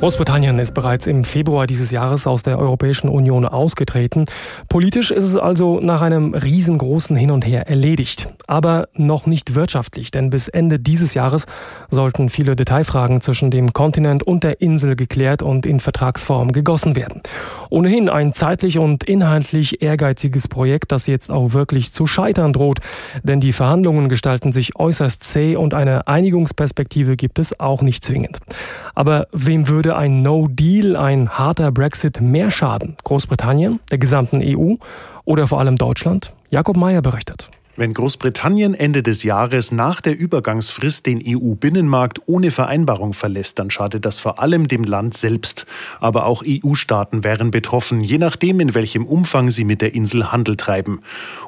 Großbritannien 0.03 0.59
ist 0.59 0.73
bereits 0.73 1.07
im 1.07 1.23
Februar 1.23 1.65
dieses 1.65 1.91
Jahres 1.91 2.27
aus 2.27 2.43
der 2.43 2.59
Europäischen 2.59 3.07
Union 3.07 3.45
ausgetreten. 3.45 4.25
Politisch 4.67 5.11
ist 5.11 5.23
es 5.23 5.37
also 5.37 5.79
nach 5.79 6.01
einem 6.01 6.33
riesengroßen 6.33 7.15
Hin 7.15 7.31
und 7.31 7.47
Her 7.47 7.69
erledigt. 7.69 8.27
Aber 8.45 8.89
noch 8.95 9.27
nicht 9.27 9.55
wirtschaftlich, 9.55 10.11
denn 10.11 10.29
bis 10.29 10.49
Ende 10.49 10.77
dieses 10.77 11.13
Jahres 11.13 11.45
sollten 11.89 12.27
viele 12.27 12.57
Detailfragen 12.57 13.21
zwischen 13.21 13.49
dem 13.49 13.71
Kontinent 13.71 14.23
und 14.23 14.43
der 14.43 14.59
Insel 14.59 14.97
geklärt 14.97 15.41
und 15.41 15.65
in 15.65 15.79
Vertragsform 15.79 16.51
gegossen 16.51 16.97
werden. 16.97 17.21
Ohnehin 17.69 18.09
ein 18.09 18.33
zeitlich 18.33 18.79
und 18.79 19.05
inhaltlich 19.05 19.81
ehrgeiziges 19.81 20.49
Projekt, 20.49 20.91
das 20.91 21.07
jetzt 21.07 21.31
auch 21.31 21.53
wirklich 21.53 21.93
zu 21.93 22.07
scheitern 22.07 22.51
droht, 22.51 22.79
denn 23.23 23.39
die 23.39 23.53
Verhandlungen 23.53 24.09
gestalten 24.09 24.51
sich 24.51 24.75
äußerst 24.75 25.23
zäh 25.23 25.55
und 25.55 25.73
eine 25.73 26.07
Einigungsperspektive 26.07 27.15
gibt 27.15 27.39
es 27.39 27.57
auch 27.61 27.81
nicht 27.81 28.03
zwingend. 28.03 28.39
Aber 28.95 29.27
wem 29.31 29.69
würde 29.69 29.92
ein 29.95 30.21
No-Deal, 30.21 30.95
ein 30.95 31.29
harter 31.29 31.71
Brexit 31.71 32.21
mehr 32.21 32.51
schaden? 32.51 32.95
Großbritannien, 33.03 33.79
der 33.91 33.97
gesamten 33.97 34.41
EU 34.43 34.75
oder 35.25 35.47
vor 35.47 35.59
allem 35.59 35.75
Deutschland? 35.77 36.33
Jakob 36.49 36.77
Mayer 36.77 37.01
berichtet. 37.01 37.49
Wenn 37.75 37.95
Großbritannien 37.95 38.75
Ende 38.75 39.01
des 39.01 39.23
Jahres 39.23 39.71
nach 39.71 39.99
der 39.99 40.15
Übergangsfrist 40.15 41.07
den 41.07 41.23
EU-Binnenmarkt 41.25 42.21
ohne 42.27 42.51
Vereinbarung 42.51 43.13
verlässt, 43.13 43.57
dann 43.57 43.71
schadet 43.71 44.05
das 44.05 44.19
vor 44.19 44.39
allem 44.39 44.67
dem 44.67 44.83
Land 44.83 45.15
selbst. 45.15 45.65
Aber 45.99 46.27
auch 46.27 46.43
EU-Staaten 46.45 47.23
wären 47.23 47.49
betroffen, 47.49 48.01
je 48.01 48.19
nachdem, 48.19 48.59
in 48.59 48.75
welchem 48.75 49.07
Umfang 49.07 49.49
sie 49.49 49.63
mit 49.63 49.81
der 49.81 49.95
Insel 49.95 50.31
Handel 50.31 50.55
treiben. 50.55 50.99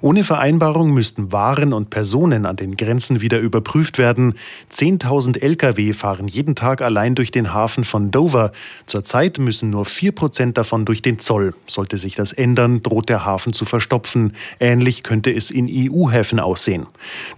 Ohne 0.01 0.23
Vereinbarung 0.23 0.95
müssten 0.95 1.31
Waren 1.31 1.73
und 1.73 1.91
Personen 1.91 2.47
an 2.47 2.55
den 2.55 2.75
Grenzen 2.75 3.21
wieder 3.21 3.39
überprüft 3.39 3.99
werden. 3.99 4.33
Zehntausend 4.69 5.43
Lkw 5.43 5.93
fahren 5.93 6.27
jeden 6.27 6.55
Tag 6.55 6.81
allein 6.81 7.13
durch 7.13 7.29
den 7.29 7.53
Hafen 7.53 7.83
von 7.83 8.09
Dover. 8.09 8.51
Zurzeit 8.87 9.37
müssen 9.37 9.69
nur 9.69 9.85
vier 9.85 10.11
Prozent 10.11 10.57
davon 10.57 10.85
durch 10.85 11.03
den 11.03 11.19
Zoll. 11.19 11.53
Sollte 11.67 11.97
sich 11.97 12.15
das 12.15 12.33
ändern, 12.33 12.81
droht 12.81 13.09
der 13.09 13.25
Hafen 13.25 13.53
zu 13.53 13.65
verstopfen. 13.65 14.33
Ähnlich 14.59 15.03
könnte 15.03 15.31
es 15.31 15.51
in 15.51 15.69
EU 15.69 16.14
Flughäfen 16.15 16.39
aussehen. 16.39 16.87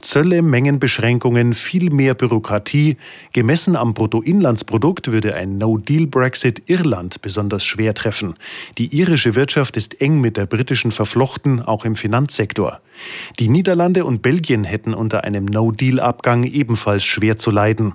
Zölle, 0.02 0.42
Mengenbeschränkungen, 0.42 1.54
viel 1.54 1.90
mehr 1.90 2.14
Bürokratie. 2.14 2.98
Gemessen 3.34 3.76
am 3.76 3.94
Bruttoinlandsprodukt 3.94 5.12
würde 5.12 5.36
ein 5.36 5.58
No-Deal-Brexit 5.58 6.64
Irland 6.68 7.22
besonders 7.22 7.66
schwer 7.66 7.96
treffen. 7.96 8.36
Die 8.78 8.96
irische 8.96 9.34
Wirtschaft 9.36 9.78
ist 9.78 10.00
eng 10.00 10.22
mit 10.22 10.38
der 10.38 10.46
britischen 10.46 10.92
verflochten, 10.92 11.62
auch 11.62 11.86
im 11.86 11.96
Finanzsektor. 11.96 12.80
Die 13.40 13.50
Niederlande 13.50 14.06
und 14.06 14.22
Belgien 14.22 14.64
hätten 14.64 14.94
unter 14.94 15.24
einem 15.24 15.46
No-Deal-Abgang 15.46 16.44
ebenfalls 16.44 17.04
schwer 17.04 17.38
zu 17.38 17.52
leiden. 17.52 17.94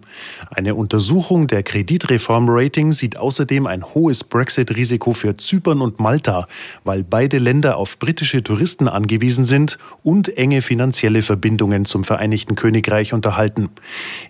Eine 0.51 0.75
Untersuchung 0.75 1.47
der 1.47 1.63
Kreditreform-Rating 1.63 2.93
sieht 2.93 3.17
außerdem 3.17 3.67
ein 3.67 3.85
hohes 3.85 4.25
Brexit-Risiko 4.25 5.13
für 5.13 5.37
Zypern 5.37 5.81
und 5.81 6.01
Malta, 6.01 6.47
weil 6.85 7.03
beide 7.03 7.39
Länder 7.39 7.77
auf 7.77 7.99
britische 7.99 8.43
Touristen 8.43 8.89
angewiesen 8.89 9.45
sind 9.45 9.79
und 10.03 10.37
enge 10.37 10.63
finanzielle 10.63 11.23
Verbindungen 11.23 11.85
zum 11.85 12.05
Vereinigten 12.05 12.55
Königreich 12.55 13.13
unterhalten. 13.13 13.71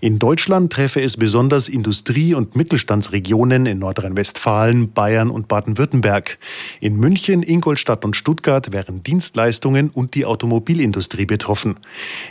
In 0.01 0.19
Deutschland 0.19 0.73
treffe 0.73 1.01
es 1.03 1.17
besonders 1.17 1.69
Industrie- 1.69 2.35
und 2.35 2.57
Mittelstandsregionen 2.57 3.67
in 3.67 3.79
Nordrhein-Westfalen, 3.79 4.93
Bayern 4.93 5.31
und 5.31 5.49
Baden-Württemberg. 5.49 6.39
In 6.81 6.97
München, 6.97 7.43
Ingolstadt 7.43 8.05
und 8.05 8.17
Stuttgart 8.17 8.73
wären 8.73 9.03
Dienstleistungen 9.03 9.91
und 9.91 10.15
die 10.15 10.25
Automobilindustrie 10.63 11.27
betroffen. 11.27 11.77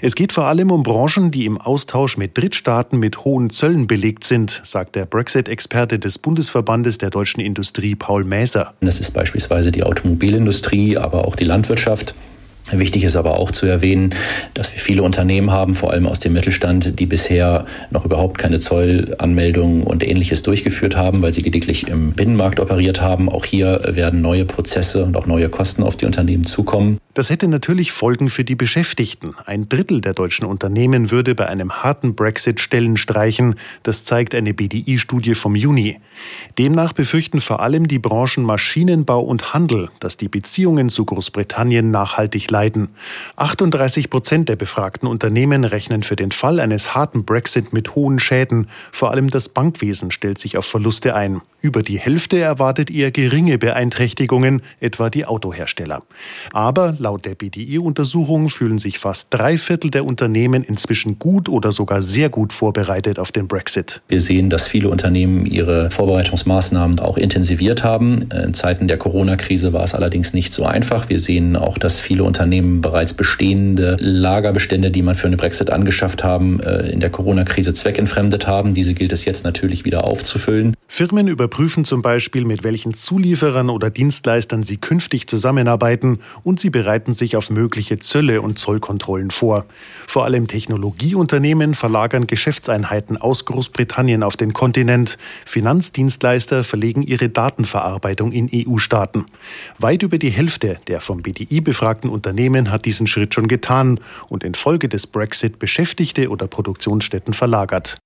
Es 0.02 0.16
geht 0.16 0.32
vor 0.32 0.46
allem 0.46 0.72
um 0.72 0.84
Branchen, 0.84 1.32
die 1.32 1.46
im 1.46 1.60
Austausch 1.60 2.18
mit 2.18 2.38
Drittstaaten 2.38 2.98
mit 2.98 3.26
hohen 3.26 3.50
Zöllen 3.50 3.88
belegt 3.88 4.24
sind, 4.24 4.62
sagt 4.64 4.96
der 4.96 5.06
Brexit-Experte 5.06 6.00
des 6.00 6.18
Bundesverbandes 6.18 6.98
der 6.98 7.10
deutschen 7.10 7.42
Industrie 7.42 7.96
Paul 7.96 8.24
Mäser. 8.24 8.74
Das 8.80 9.00
ist 9.02 9.12
beispielsweise 9.12 9.72
die 9.72 9.84
Automobilindustrie, 9.84 10.98
aber 10.98 11.28
auch 11.28 11.36
die 11.36 11.44
Landwirtschaft. 11.44 12.16
Wichtig 12.72 13.04
ist 13.04 13.16
aber 13.16 13.38
auch 13.38 13.51
zu 13.51 13.66
erwähnen, 13.66 14.13
dass 14.54 14.74
wir 14.74 14.80
viele 14.80 15.04
Unternehmen 15.04 15.51
haben, 15.51 15.75
vor 15.75 15.92
allem 15.92 16.08
aus 16.08 16.20
dem 16.20 16.34
Mittelstand, 16.34 17.00
die 17.00 17.06
bisher 17.06 17.66
noch 17.90 18.06
überhaupt 18.06 18.38
keine 18.38 18.60
Zollanmeldungen 18.60 19.84
und 19.84 20.08
ähnliches 20.08 20.44
durchgeführt 20.44 20.96
haben, 20.96 21.22
weil 21.22 21.34
sie 21.34 21.42
lediglich 21.42 21.88
im 21.88 22.12
Binnenmarkt 22.13 22.60
operiert 22.60 23.01
haben. 23.01 23.30
Auch 23.30 23.46
hier 23.46 23.82
werden 23.86 24.22
neue 24.22 24.46
Prozesse 24.46 25.04
und 25.04 25.16
auch 25.18 25.25
neue 25.25 25.50
Kosten 25.50 25.84
auf 25.84 25.98
die 25.98 26.06
Unternehmen 26.06 26.46
zukommen. 26.46 27.00
Das 27.13 27.30
hätte 27.30 27.50
natürlich 27.50 27.92
Folgen 27.92 28.30
für 28.30 28.46
die 28.46 28.56
Beschäftigten. 28.56 29.32
Ein 29.46 29.68
Drittel 29.68 30.00
der 30.00 30.13
deutschen 30.13 30.46
Unternehmen 30.46 31.12
würde 31.12 31.36
bei 31.36 31.48
einem 31.48 31.84
harten 31.84 32.16
Brexit 32.16 32.62
Stellen 32.62 32.96
streichen. 32.96 33.56
Das 33.84 34.06
zeigt 34.06 34.34
eine 34.34 34.54
BDI-Studie 34.54 35.36
vom 35.36 35.58
Juni. 35.58 36.00
Demnach 36.58 36.94
befürchten 36.94 37.42
vor 37.42 37.60
allem 37.60 37.90
die 37.90 38.00
Branchen 38.00 38.44
Maschinenbau 38.44 39.20
und 39.20 39.54
Handel, 39.54 39.90
dass 40.00 40.16
die 40.16 40.30
Beziehungen 40.30 40.88
zu 40.88 41.04
Großbritannien 41.04 41.92
nachhaltig 41.92 42.50
leiden. 42.50 42.61
38 43.36 44.10
Prozent 44.10 44.50
der 44.50 44.56
befragten 44.56 45.08
Unternehmen 45.08 45.63
rechnen 45.63 46.03
für 46.03 46.15
den 46.15 46.32
Fall 46.32 46.60
eines 46.60 46.96
harten 46.96 47.25
Brexit 47.25 47.74
mit 47.74 47.96
hohen 47.96 48.20
Schäden. 48.20 48.70
Vor 48.91 49.12
allem 49.12 49.30
das 49.30 49.50
Bankwesen 49.50 50.12
stellt 50.12 50.38
sich 50.38 50.58
auf 50.58 50.65
Verluste 50.65 51.15
ein. 51.15 51.41
Über 51.62 51.84
die 51.84 52.00
Hälfte 52.00 52.39
erwartet 52.39 52.89
eher 52.89 53.12
geringe 53.12 53.60
Beeinträchtigungen, 53.60 54.63
etwa 54.80 55.12
die 55.12 55.25
Autohersteller. 55.25 56.01
Aber 56.53 56.96
laut 56.98 57.25
der 57.25 57.36
BDI-Untersuchung 57.36 58.50
fühlen 58.50 58.80
sich 58.80 58.98
fast 58.98 59.27
drei 59.30 59.60
Viertel 59.60 59.91
der 59.91 60.06
Unternehmen 60.06 60.63
inzwischen 60.63 61.20
gut 61.20 61.50
oder 61.50 61.72
sogar 61.72 62.01
sehr 62.01 62.30
gut 62.30 62.51
vorbereitet 62.51 63.20
auf 63.20 63.32
den 63.32 63.48
Brexit. 63.48 64.01
Wir 64.08 64.22
sehen, 64.22 64.50
dass 64.50 64.68
viele 64.68 64.89
Unternehmen 64.89 65.46
ihre 65.46 65.91
Vorbereitungsmaßnahmen 65.91 67.00
auch 67.00 67.18
intensiviert 67.18 67.84
haben. 67.84 68.30
In 68.32 68.56
Zeiten 68.56 68.88
der 68.88 68.98
Corona-Krise 68.98 69.72
war 69.72 69.84
es 69.84 69.94
allerdings 69.94 70.34
nicht 70.34 70.53
so 70.53 70.65
einfach. 70.65 71.10
Wir 71.10 71.20
sehen 71.20 71.56
auch, 71.56 71.77
dass 71.77 72.00
viele 72.00 72.24
Unternehmen 72.24 72.82
bereits 72.82 73.13
bestehende 73.13 73.98
Lagerbestände, 74.00 74.89
die 74.89 75.03
man 75.03 75.13
für 75.13 75.27
eine 75.27 75.38
Brexit 75.38 75.70
angeschafft 75.70 76.24
haben, 76.24 76.60
äh, 76.62 76.89
in 76.89 77.00
der 77.00 77.12
Corona-Krise 77.12 77.75
zweckentfremdet 77.75 78.48
haben. 78.48 78.74
Diese 78.74 78.96
gilt 78.96 79.12
es 79.12 79.25
jetzt 79.25 79.44
natürlich 79.44 79.86
wieder 79.86 80.06
aufzufüllen. 80.06 80.75
Firmen 80.94 81.30
überprüfen 81.30 81.86
zum 81.86 82.02
Beispiel, 82.02 82.44
mit 82.44 82.66
welchen 82.66 82.94
Zulieferern 82.94 83.70
oder 83.70 83.90
Dienstleistern 83.90 84.62
sie 84.62 84.76
künftig 84.76 85.26
zusammenarbeiten 85.26 86.20
und 86.44 86.60
sie 86.60 86.70
bereiten 86.70 87.14
sich 87.14 87.38
auf 87.38 87.50
mögliche 87.50 88.00
Zölle 88.00 88.42
und 88.42 88.60
Zollkontrollen 88.60 89.32
vor. 89.32 89.64
Vor 90.06 90.26
allem 90.26 90.48
Technologieunternehmen 90.50 91.76
verlagern 91.76 92.28
Geschäftseinheiten 92.28 93.16
aus 93.16 93.46
Großbritannien 93.46 94.22
auf 94.22 94.36
den 94.36 94.52
Kontinent. 94.52 95.18
Finanzdienstleister 95.46 96.66
verlegen 96.66 97.04
ihre 97.04 97.30
Datenverarbeitung 97.30 98.34
in 98.34 98.50
EU-Staaten. 98.54 99.28
Weit 99.78 100.04
über 100.04 100.18
die 100.18 100.32
Hälfte 100.32 100.82
der 100.88 101.00
vom 101.00 101.22
BDI 101.22 101.62
befragten 101.62 102.10
Unternehmen 102.10 102.70
hat 102.70 102.84
diesen 102.84 103.08
Schritt 103.08 103.34
schon 103.34 103.48
getan 103.48 104.02
und 104.28 104.44
infolge 104.44 104.90
des 104.90 105.08
Brexit 105.08 105.58
Beschäftigte 105.58 106.28
oder 106.28 106.48
Produktionsstätten 106.48 107.34
verlagert. 107.34 107.98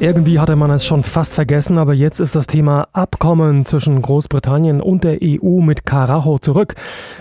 Irgendwie 0.00 0.40
hatte 0.40 0.56
man 0.56 0.70
es 0.70 0.86
schon 0.86 1.02
fast 1.02 1.34
vergessen, 1.34 1.76
aber 1.76 1.92
jetzt 1.92 2.20
ist 2.20 2.34
das 2.34 2.46
Thema 2.46 2.88
Abkommen 2.94 3.66
zwischen 3.66 4.00
Großbritannien 4.00 4.80
und 4.80 5.04
der 5.04 5.18
EU 5.22 5.60
mit 5.60 5.84
Karacho 5.84 6.38
zurück. 6.38 6.74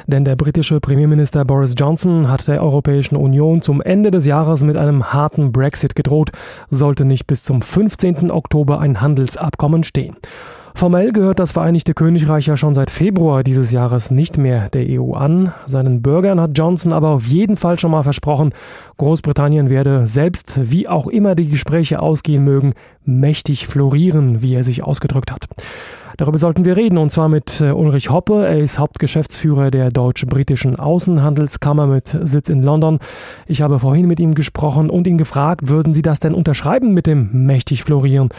Denn 0.08 0.24
der 0.24 0.38
britische 0.38 0.80
Premierminister 0.80 1.44
Boris 1.44 1.74
Johnson 1.78 2.32
hat 2.32 2.48
der 2.48 2.64
Europäischen 2.64 3.18
Union 3.18 3.62
zum 3.62 3.82
Ende 3.82 4.12
des 4.12 4.26
Jahres 4.26 4.64
mit 4.64 4.78
einem 4.78 5.12
harten 5.12 5.52
Brexit 5.52 5.94
gedroht, 5.94 6.32
sollte 6.70 7.04
nicht 7.04 7.28
bis 7.28 7.44
zum 7.44 7.62
15. 7.62 8.32
Oktober 8.32 8.80
ein 8.80 9.02
Handelsabkommen 9.02 9.84
stehen. 9.84 10.16
Formell 10.80 11.12
gehört 11.12 11.40
das 11.40 11.52
Vereinigte 11.52 11.94
Königreich 11.94 12.46
ja 12.46 12.56
schon 12.56 12.74
seit 12.74 12.90
Februar 12.90 13.44
dieses 13.44 13.74
Jahres 13.74 14.12
nicht 14.12 14.38
mehr 14.38 14.70
der 14.70 14.86
EU 14.88 15.12
an. 15.12 15.52
Seinen 15.66 16.02
Bürgern 16.02 16.40
hat 16.40 16.58
Johnson 16.58 16.94
aber 16.94 17.10
auf 17.10 17.26
jeden 17.26 17.58
Fall 17.58 17.78
schon 17.78 17.92
mal 17.92 18.04
versprochen, 18.04 18.54
Großbritannien 18.96 19.68
werde 19.68 20.08
selbst, 20.08 20.58
wie 20.72 20.88
auch 20.88 21.08
immer 21.08 21.36
die 21.36 21.50
Gespräche 21.50 22.02
ausgehen 22.02 22.46
mögen, 22.46 22.76
mächtig 23.04 23.68
florieren, 23.68 24.42
wie 24.42 24.56
er 24.56 24.64
sich 24.64 24.82
ausgedrückt 24.82 25.34
hat. 25.34 25.48
Darüber 26.18 26.38
sollten 26.38 26.66
wir 26.66 26.78
reden 26.78 26.98
und 26.98 27.12
zwar 27.12 27.30
mit 27.30 27.62
äh, 27.62 27.72
Ulrich 27.72 28.10
Hoppe. 28.10 28.46
Er 28.46 28.60
ist 28.60 28.80
Hauptgeschäftsführer 28.80 29.72
der 29.72 29.90
deutsch-britischen 29.90 30.76
Außenhandelskammer 30.78 31.88
mit 31.88 32.18
Sitz 32.22 32.50
in 32.50 32.64
London. 32.64 33.00
Ich 33.48 33.62
habe 33.62 33.80
vorhin 33.80 34.08
mit 34.08 34.20
ihm 34.20 34.34
gesprochen 34.34 34.90
und 34.90 35.08
ihn 35.08 35.18
gefragt, 35.18 35.70
würden 35.70 35.94
Sie 35.94 36.02
das 36.02 36.20
denn 36.20 36.34
unterschreiben 36.34 36.94
mit 36.94 37.08
dem 37.08 37.46
mächtig 37.46 37.84
florieren? 37.84 38.30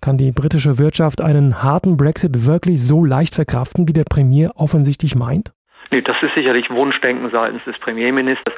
Kann 0.00 0.16
die 0.16 0.32
britische 0.32 0.78
Wirtschaft 0.78 1.20
einen 1.20 1.62
harten 1.62 1.96
Brexit 1.96 2.46
wirklich 2.46 2.82
so 2.82 3.04
leicht 3.04 3.34
verkraften, 3.34 3.88
wie 3.88 3.92
der 3.92 4.04
Premier 4.04 4.50
offensichtlich 4.54 5.14
meint? 5.14 5.52
Nee, 5.90 6.02
das 6.02 6.22
ist 6.22 6.34
sicherlich 6.34 6.68
Wunschdenken 6.68 7.30
seitens 7.30 7.64
des 7.64 7.78
Premierministers. 7.78 8.52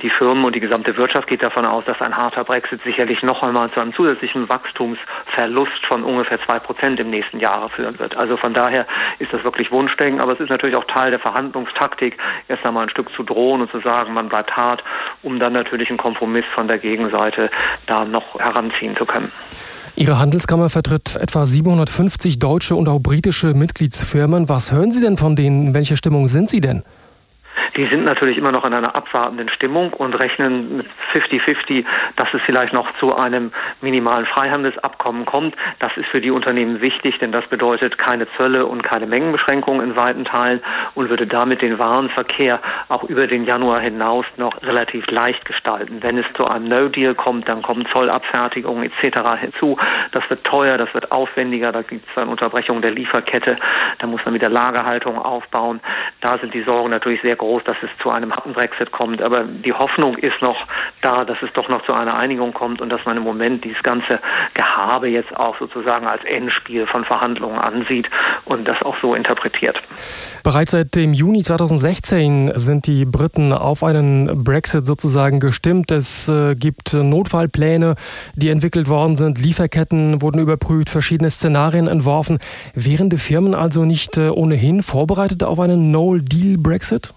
Die 0.00 0.10
Firmen 0.10 0.44
und 0.44 0.54
die 0.54 0.60
gesamte 0.60 0.96
Wirtschaft 0.96 1.26
geht 1.26 1.42
davon 1.42 1.64
aus, 1.64 1.84
dass 1.86 2.00
ein 2.00 2.16
harter 2.16 2.44
Brexit 2.44 2.80
sicherlich 2.84 3.20
noch 3.22 3.42
einmal 3.42 3.68
zu 3.72 3.80
einem 3.80 3.92
zusätzlichen 3.94 4.48
Wachstumsverlust 4.48 5.84
von 5.88 6.04
ungefähr 6.04 6.38
zwei 6.46 6.60
Prozent 6.60 7.00
im 7.00 7.10
nächsten 7.10 7.40
Jahr 7.40 7.68
führen 7.70 7.98
wird. 7.98 8.16
Also 8.16 8.36
von 8.36 8.54
daher 8.54 8.86
ist 9.18 9.32
das 9.32 9.42
wirklich 9.42 9.72
Wunschdenken, 9.72 10.20
aber 10.20 10.34
es 10.34 10.40
ist 10.40 10.50
natürlich 10.50 10.76
auch 10.76 10.84
Teil 10.84 11.10
der 11.10 11.18
Verhandlungstaktik, 11.18 12.16
erst 12.46 12.64
einmal 12.64 12.84
ein 12.84 12.90
Stück 12.90 13.12
zu 13.12 13.24
drohen 13.24 13.60
und 13.60 13.72
zu 13.72 13.80
sagen, 13.80 14.14
man 14.14 14.28
bleibt 14.28 14.56
hart, 14.56 14.84
um 15.22 15.40
dann 15.40 15.54
natürlich 15.54 15.88
einen 15.88 15.98
Kompromiss 15.98 16.46
von 16.54 16.68
der 16.68 16.78
Gegenseite 16.78 17.50
da 17.86 18.04
noch 18.04 18.38
heranziehen 18.38 18.94
zu 18.96 19.04
können. 19.04 19.32
Ihre 19.98 20.20
Handelskammer 20.20 20.70
vertritt 20.70 21.16
etwa 21.16 21.44
750 21.44 22.38
deutsche 22.38 22.76
und 22.76 22.88
auch 22.88 23.00
britische 23.00 23.52
Mitgliedsfirmen. 23.52 24.48
Was 24.48 24.70
hören 24.70 24.92
Sie 24.92 25.00
denn 25.00 25.16
von 25.16 25.34
denen? 25.34 25.66
In 25.66 25.74
welcher 25.74 25.96
Stimmung 25.96 26.28
sind 26.28 26.48
Sie 26.48 26.60
denn? 26.60 26.84
Die 27.78 27.86
sind 27.86 28.04
natürlich 28.04 28.36
immer 28.36 28.50
noch 28.50 28.64
in 28.64 28.74
einer 28.74 28.96
abwartenden 28.96 29.48
Stimmung 29.50 29.92
und 29.92 30.12
rechnen 30.14 30.78
mit 30.78 30.86
50-50, 31.14 31.84
dass 32.16 32.26
es 32.34 32.42
vielleicht 32.44 32.72
noch 32.72 32.92
zu 32.98 33.14
einem 33.14 33.52
minimalen 33.80 34.26
Freihandelsabkommen 34.26 35.24
kommt. 35.24 35.54
Das 35.78 35.96
ist 35.96 36.08
für 36.08 36.20
die 36.20 36.32
Unternehmen 36.32 36.80
wichtig, 36.80 37.16
denn 37.20 37.30
das 37.30 37.46
bedeutet 37.46 37.96
keine 37.96 38.26
Zölle 38.36 38.66
und 38.66 38.82
keine 38.82 39.06
Mengenbeschränkungen 39.06 39.90
in 39.90 39.96
weiten 39.96 40.24
Teilen 40.24 40.60
und 40.96 41.08
würde 41.08 41.28
damit 41.28 41.62
den 41.62 41.78
Warenverkehr 41.78 42.60
auch 42.88 43.04
über 43.04 43.28
den 43.28 43.44
Januar 43.44 43.78
hinaus 43.78 44.26
noch 44.38 44.60
relativ 44.62 45.06
leicht 45.06 45.44
gestalten. 45.44 46.02
Wenn 46.02 46.18
es 46.18 46.26
zu 46.36 46.46
einem 46.46 46.66
No-Deal 46.68 47.14
kommt, 47.14 47.48
dann 47.48 47.62
kommen 47.62 47.86
Zollabfertigungen 47.92 48.90
etc. 48.90 49.40
hinzu. 49.40 49.78
Das 50.10 50.28
wird 50.28 50.42
teuer, 50.42 50.78
das 50.78 50.92
wird 50.94 51.12
aufwendiger, 51.12 51.70
da 51.70 51.82
gibt 51.82 52.04
es 52.10 52.18
eine 52.20 52.28
Unterbrechung 52.28 52.82
der 52.82 52.90
Lieferkette, 52.90 53.56
da 54.00 54.06
muss 54.08 54.24
man 54.24 54.34
wieder 54.34 54.50
Lagerhaltung 54.50 55.16
aufbauen. 55.16 55.78
Da 56.20 56.38
sind 56.38 56.52
die 56.54 56.62
Sorgen 56.64 56.90
natürlich 56.90 57.22
sehr 57.22 57.36
groß, 57.36 57.62
dass 57.68 57.76
es 57.82 57.90
zu 58.02 58.08
einem 58.08 58.34
harten 58.34 58.54
Brexit 58.54 58.90
kommt. 58.92 59.20
Aber 59.20 59.44
die 59.44 59.74
Hoffnung 59.74 60.16
ist 60.16 60.40
noch 60.40 60.56
da, 61.02 61.26
dass 61.26 61.36
es 61.42 61.52
doch 61.52 61.68
noch 61.68 61.84
zu 61.84 61.92
einer 61.92 62.16
Einigung 62.16 62.54
kommt 62.54 62.80
und 62.80 62.88
dass 62.88 63.04
man 63.04 63.18
im 63.18 63.22
Moment 63.22 63.62
dieses 63.62 63.82
ganze 63.82 64.20
Gehabe 64.54 65.08
jetzt 65.08 65.36
auch 65.36 65.58
sozusagen 65.58 66.06
als 66.06 66.24
Endspiel 66.24 66.86
von 66.86 67.04
Verhandlungen 67.04 67.58
ansieht 67.58 68.08
und 68.46 68.66
das 68.66 68.80
auch 68.82 68.96
so 69.02 69.14
interpretiert. 69.14 69.80
Bereits 70.42 70.72
seit 70.72 70.96
dem 70.96 71.12
Juni 71.12 71.42
2016 71.42 72.52
sind 72.54 72.86
die 72.86 73.04
Briten 73.04 73.52
auf 73.52 73.84
einen 73.84 74.44
Brexit 74.44 74.86
sozusagen 74.86 75.38
gestimmt. 75.38 75.90
Es 75.90 76.26
äh, 76.28 76.54
gibt 76.54 76.94
Notfallpläne, 76.94 77.96
die 78.34 78.48
entwickelt 78.48 78.88
worden 78.88 79.18
sind. 79.18 79.38
Lieferketten 79.38 80.22
wurden 80.22 80.40
überprüft, 80.40 80.88
verschiedene 80.88 81.28
Szenarien 81.28 81.86
entworfen. 81.86 82.38
Wären 82.72 83.10
die 83.10 83.18
Firmen 83.18 83.54
also 83.54 83.84
nicht 83.84 84.16
äh, 84.16 84.30
ohnehin 84.30 84.82
vorbereitet 84.82 85.44
auf 85.44 85.60
einen 85.60 85.90
No-Deal-Brexit? 85.90 87.12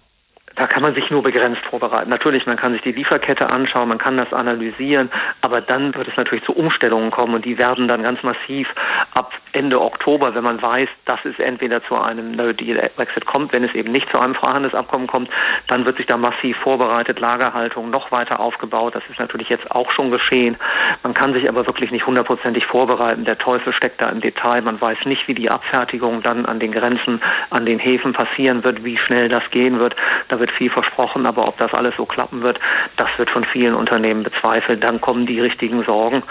Da 0.55 0.67
kann 0.67 0.81
man 0.81 0.93
sich 0.95 1.09
nur 1.09 1.23
begrenzt 1.23 1.61
vorbereiten. 1.69 2.09
Natürlich, 2.09 2.45
man 2.45 2.57
kann 2.57 2.73
sich 2.73 2.81
die 2.81 2.91
Lieferkette 2.91 3.49
anschauen, 3.49 3.89
man 3.89 3.97
kann 3.97 4.17
das 4.17 4.33
analysieren, 4.33 5.09
aber 5.41 5.61
dann 5.61 5.93
wird 5.95 6.07
es 6.07 6.17
natürlich 6.17 6.43
zu 6.45 6.53
Umstellungen 6.53 7.11
kommen 7.11 7.35
und 7.35 7.45
die 7.45 7.57
werden 7.57 7.87
dann 7.87 8.03
ganz 8.03 8.21
massiv 8.23 8.67
ab 9.13 9.31
Ende 9.53 9.81
Oktober, 9.81 10.33
wenn 10.35 10.43
man 10.43 10.61
weiß, 10.61 10.89
dass 11.05 11.19
es 11.25 11.37
entweder 11.39 11.83
zu 11.83 11.95
einem 11.95 12.31
No-Deal-Brexit 12.31 13.25
kommt, 13.25 13.53
wenn 13.53 13.63
es 13.63 13.73
eben 13.73 13.91
nicht 13.91 14.09
zu 14.11 14.19
einem 14.19 14.35
Freihandelsabkommen 14.35 15.07
kommt, 15.07 15.29
dann 15.67 15.85
wird 15.85 15.97
sich 15.97 16.05
da 16.05 16.17
massiv 16.17 16.57
vorbereitet, 16.57 17.19
Lagerhaltung 17.19 17.89
noch 17.89 18.11
weiter 18.11 18.39
aufgebaut. 18.39 18.95
Das 18.95 19.03
ist 19.09 19.19
natürlich 19.19 19.49
jetzt 19.49 19.69
auch 19.71 19.91
schon 19.91 20.11
geschehen. 20.11 20.57
Man 21.03 21.13
kann 21.13 21.33
sich 21.33 21.49
aber 21.49 21.65
wirklich 21.65 21.91
nicht 21.91 22.05
hundertprozentig 22.05 22.65
vorbereiten. 22.65 23.25
Der 23.25 23.37
Teufel 23.37 23.73
steckt 23.73 24.01
da 24.01 24.09
im 24.09 24.21
Detail. 24.21 24.61
Man 24.61 24.79
weiß 24.79 24.99
nicht, 25.05 25.27
wie 25.27 25.33
die 25.33 25.49
Abfertigung 25.49 26.21
dann 26.21 26.45
an 26.45 26.59
den 26.59 26.71
Grenzen, 26.71 27.21
an 27.49 27.65
den 27.65 27.79
Häfen 27.79 28.13
passieren 28.13 28.63
wird, 28.63 28.83
wie 28.83 28.97
schnell 28.97 29.29
das 29.29 29.43
gehen 29.51 29.79
wird. 29.79 29.95
Da 30.29 30.39
wird 30.41 30.51
viel 30.51 30.69
versprochen, 30.69 31.25
aber 31.25 31.47
ob 31.47 31.57
das 31.57 31.73
alles 31.73 31.95
so 31.95 32.05
klappen 32.05 32.41
wird, 32.41 32.59
das 32.97 33.07
wird 33.17 33.29
von 33.29 33.45
vielen 33.45 33.75
Unternehmen 33.75 34.23
bezweifelt. 34.23 34.83
Dann 34.83 34.99
kommen 34.99 35.25
die 35.25 35.39
richtigen 35.39 35.83
Sorgen 35.85 36.23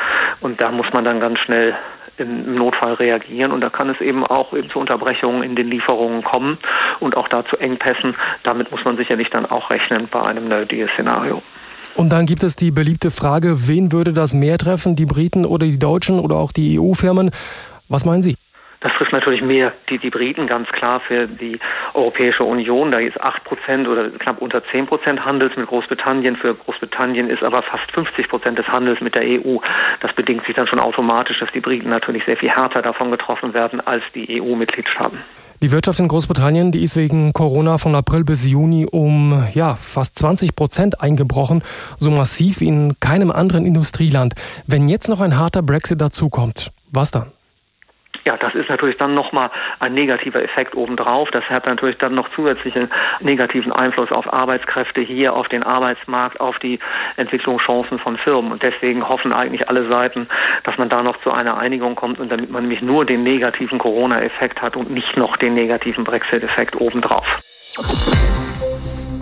und 0.43 0.63
da 0.63 0.71
muss 0.71 0.93
man 0.93 1.05
dann 1.05 1.21
ganz 1.21 1.39
schnell 1.39 1.75
im 2.19 2.55
Notfall 2.57 2.95
reagieren 2.95 3.51
und 3.51 3.63
da 3.63 3.71
kann 3.71 3.89
es 3.89 3.99
eben 4.03 4.27
auch 4.27 4.53
eben 4.53 4.69
zu 4.69 4.79
Unterbrechungen 4.79 5.43
in 5.43 5.57
den 5.57 5.69
Lieferungen 5.69 6.23
kommen 6.23 6.59
und 6.99 7.17
auch 7.17 7.29
da 7.29 7.47
zu 7.47 7.57
Engpässen. 7.57 8.15
Damit 8.43 8.71
muss 8.71 8.85
man 8.85 8.99
sicherlich 8.99 9.31
dann 9.31 9.47
auch 9.47 9.71
rechnen 9.71 10.09
bei 10.11 10.23
einem 10.23 10.49
No-Deal-Szenario. 10.49 11.43
Und 11.97 12.13
dann 12.13 12.27
gibt 12.27 12.43
es 12.43 12.57
die 12.57 12.71
beliebte 12.71 13.11
Frage, 13.11 13.69
wen 13.69 13.93
würde 13.93 14.13
das 14.13 14.35
mehr 14.35 14.59
treffen, 14.59 14.97
die 14.97 15.07
Briten 15.07 15.47
oder 15.47 15.67
die 15.67 15.79
Deutschen 15.79 16.21
oder 16.21 16.37
auch 16.37 16.53
die 16.53 16.79
EU-Firmen? 16.79 17.31
Was 17.89 18.05
meinen 18.05 18.23
Sie? 18.23 18.37
Das 18.81 18.93
trifft 18.95 19.13
natürlich 19.13 19.43
mehr 19.43 19.75
die, 19.91 19.99
die 19.99 20.09
Briten 20.09 20.47
ganz 20.47 20.67
klar 20.69 21.01
für 21.01 21.27
die 21.27 21.59
Europäische 21.93 22.45
Union. 22.45 22.91
Da 22.91 22.99
ist 22.99 23.21
acht 23.21 23.45
Prozent 23.45 23.87
oder 23.87 24.09
knapp 24.09 24.41
unter 24.41 24.63
zehn 24.73 24.87
Prozent 24.87 25.23
Handels 25.23 25.55
mit 25.57 25.67
Großbritannien. 25.67 26.37
Für 26.37 26.55
Großbritannien 26.55 27.29
ist 27.29 27.43
aber 27.43 27.63
fast 27.63 27.93
50 27.93 28.29
Prozent 28.29 28.59
des 28.59 28.67
Handels 28.69 29.03
mit 29.03 29.17
der 29.17 29.25
EU. 29.25 29.59
Das 30.01 30.15
bedingt 30.15 30.47
sich 30.47 30.57
dann 30.57 30.67
schon 30.67 30.81
automatisch, 30.81 31.39
dass 31.41 31.51
die 31.53 31.61
Briten 31.61 31.91
natürlich 31.91 32.25
sehr 32.25 32.39
viel 32.39 32.49
härter 32.49 32.81
davon 32.81 33.11
getroffen 33.11 33.53
werden 33.53 33.83
als 33.83 34.03
die 34.15 34.41
EU-Mitgliedstaaten. 34.41 35.19
Die 35.63 35.73
Wirtschaft 35.73 36.01
in 36.01 36.09
Großbritannien, 36.09 36.73
die 36.73 36.83
ist 36.83 36.97
wegen 36.97 37.35
Corona 37.35 37.77
von 37.77 37.95
April 37.95 38.25
bis 38.25 38.47
Juni 38.47 38.87
um 38.91 39.45
ja, 39.53 39.75
fast 39.75 40.19
20 40.19 40.57
Prozent 40.57 41.03
eingebrochen, 41.03 41.63
so 41.99 42.11
massiv 42.11 42.61
wie 42.61 42.69
in 42.69 42.99
keinem 42.99 43.31
anderen 43.31 43.67
Industrieland. 43.67 44.33
Wenn 44.67 44.89
jetzt 44.89 45.09
noch 45.11 45.21
ein 45.21 45.39
harter 45.39 45.61
Brexit 45.61 46.01
dazukommt, 46.01 46.73
was 46.91 47.11
dann? 47.11 47.33
Ja, 48.27 48.37
das 48.37 48.55
ist 48.55 48.69
natürlich 48.69 48.99
dann 48.99 49.15
nochmal 49.15 49.51
ein 49.79 49.95
negativer 49.95 50.43
Effekt 50.43 50.75
obendrauf. 50.75 51.31
Das 51.31 51.45
hat 51.45 51.67
natürlich 51.67 51.97
dann 51.99 52.15
noch 52.15 52.29
zusätzlichen 52.35 52.91
negativen 53.21 53.73
Einfluss 53.73 54.13
auf 54.13 54.31
Arbeitskräfte 54.33 55.01
hier, 55.01 55.35
auf 55.35 55.49
den 55.49 55.63
Arbeitsmarkt, 55.63 56.41
auf 56.41 56.59
die 56.59 56.79
Entwicklungschancen 57.17 57.99
von 57.99 58.19
Firmen. 58.19 58.53
Und 58.53 58.63
deswegen 58.63 59.09
hoffen 59.09 59.33
eigentlich 59.33 59.69
alle 59.69 59.89
Seiten, 59.89 60.29
dass 60.65 60.77
man 60.77 60.89
da 60.89 61.03
noch 61.03 61.21
zu 61.23 61.33
einer 61.33 61.57
Einigung 61.57 61.95
kommt 61.95 62.19
und 62.19 62.31
damit 62.31 62.51
man 62.51 62.63
nämlich 62.63 62.83
nur 62.83 63.07
den 63.07 63.23
negativen 63.23 63.79
Corona-Effekt 63.79 64.61
hat 64.61 64.77
und 64.77 64.91
nicht 64.91 65.17
noch 65.17 65.37
den 65.37 65.55
negativen 65.55 66.05
Brexit-Effekt 66.05 66.81
obendrauf. 66.81 67.41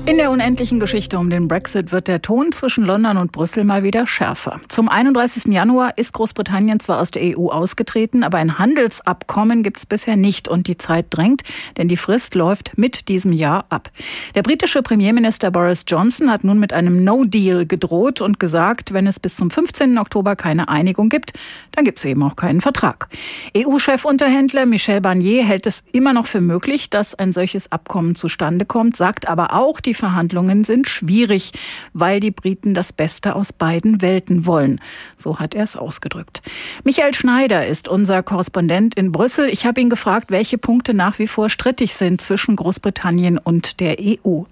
In 0.08 0.16
der 0.16 0.30
unendlichen 0.30 0.80
Geschichte 0.80 1.18
um 1.18 1.28
den 1.28 1.48
Brexit 1.48 1.92
wird 1.92 2.08
der 2.08 2.22
Ton 2.22 2.50
zwischen 2.50 2.82
London 2.82 3.18
und 3.18 3.30
Brüssel 3.30 3.64
mal 3.64 3.82
wieder 3.82 4.06
schärfer. 4.06 4.58
Zum 4.68 4.88
31. 4.88 5.52
Januar 5.52 5.98
ist 5.98 6.14
Großbritannien 6.14 6.80
zwar 6.80 6.98
aus 7.02 7.10
der 7.10 7.38
EU 7.38 7.50
ausgetreten, 7.50 8.24
aber 8.24 8.38
ein 8.38 8.58
Handelsabkommen 8.58 9.62
gibt 9.62 9.76
es 9.76 9.84
bisher 9.84 10.16
nicht 10.16 10.48
und 10.48 10.66
die 10.66 10.78
Zeit 10.78 11.08
drängt, 11.10 11.42
denn 11.76 11.88
die 11.88 11.98
Frist 11.98 12.34
läuft 12.34 12.78
mit 12.78 13.08
diesem 13.08 13.32
Jahr 13.34 13.66
ab. 13.68 13.90
Der 14.34 14.40
britische 14.40 14.80
Premierminister 14.80 15.50
Boris 15.50 15.84
Johnson 15.86 16.30
hat 16.30 16.42
nun 16.42 16.58
mit 16.58 16.72
einem 16.72 17.04
No-Deal 17.04 17.66
gedroht 17.66 18.22
und 18.22 18.40
gesagt, 18.40 18.94
wenn 18.94 19.06
es 19.06 19.20
bis 19.20 19.36
zum 19.36 19.50
15. 19.50 19.98
Oktober 19.98 20.36
keine 20.36 20.70
Einigung 20.70 21.10
gibt, 21.10 21.34
dann 21.72 21.84
gibt 21.84 21.98
es 21.98 22.06
eben 22.06 22.22
auch 22.22 22.36
keinen 22.36 22.62
Vertrag. 22.62 23.08
EU-Chefunterhändler 23.54 24.64
Michel 24.64 25.02
Barnier 25.02 25.44
hält 25.44 25.66
es 25.66 25.84
immer 25.92 26.14
noch 26.14 26.26
für 26.26 26.40
möglich, 26.40 26.88
dass 26.88 27.14
ein 27.14 27.34
solches 27.34 27.70
Abkommen 27.70 28.14
zustande 28.14 28.64
kommt, 28.64 28.96
sagt 28.96 29.28
aber 29.28 29.52
auch, 29.52 29.80
die 29.80 29.97
Verhandlungen 29.98 30.64
sind 30.64 30.88
schwierig, 30.88 31.52
weil 31.92 32.20
die 32.20 32.30
Briten 32.30 32.74
das 32.74 32.92
Beste 32.92 33.34
aus 33.34 33.52
beiden 33.52 34.00
Welten 34.00 34.46
wollen. 34.46 34.80
So 35.16 35.38
hat 35.38 35.54
er 35.54 35.64
es 35.64 35.76
ausgedrückt. 35.76 36.42
Michael 36.84 37.14
Schneider 37.14 37.66
ist 37.66 37.88
unser 37.88 38.22
Korrespondent 38.22 38.94
in 38.94 39.12
Brüssel. 39.12 39.48
Ich 39.48 39.66
habe 39.66 39.80
ihn 39.80 39.90
gefragt, 39.90 40.30
welche 40.30 40.58
Punkte 40.58 40.94
nach 40.94 41.18
wie 41.18 41.26
vor 41.26 41.50
strittig 41.50 41.94
sind 41.94 42.20
zwischen 42.20 42.56
Großbritannien 42.56 43.38
und 43.38 43.80
der 43.80 43.96
EU. 44.00 44.44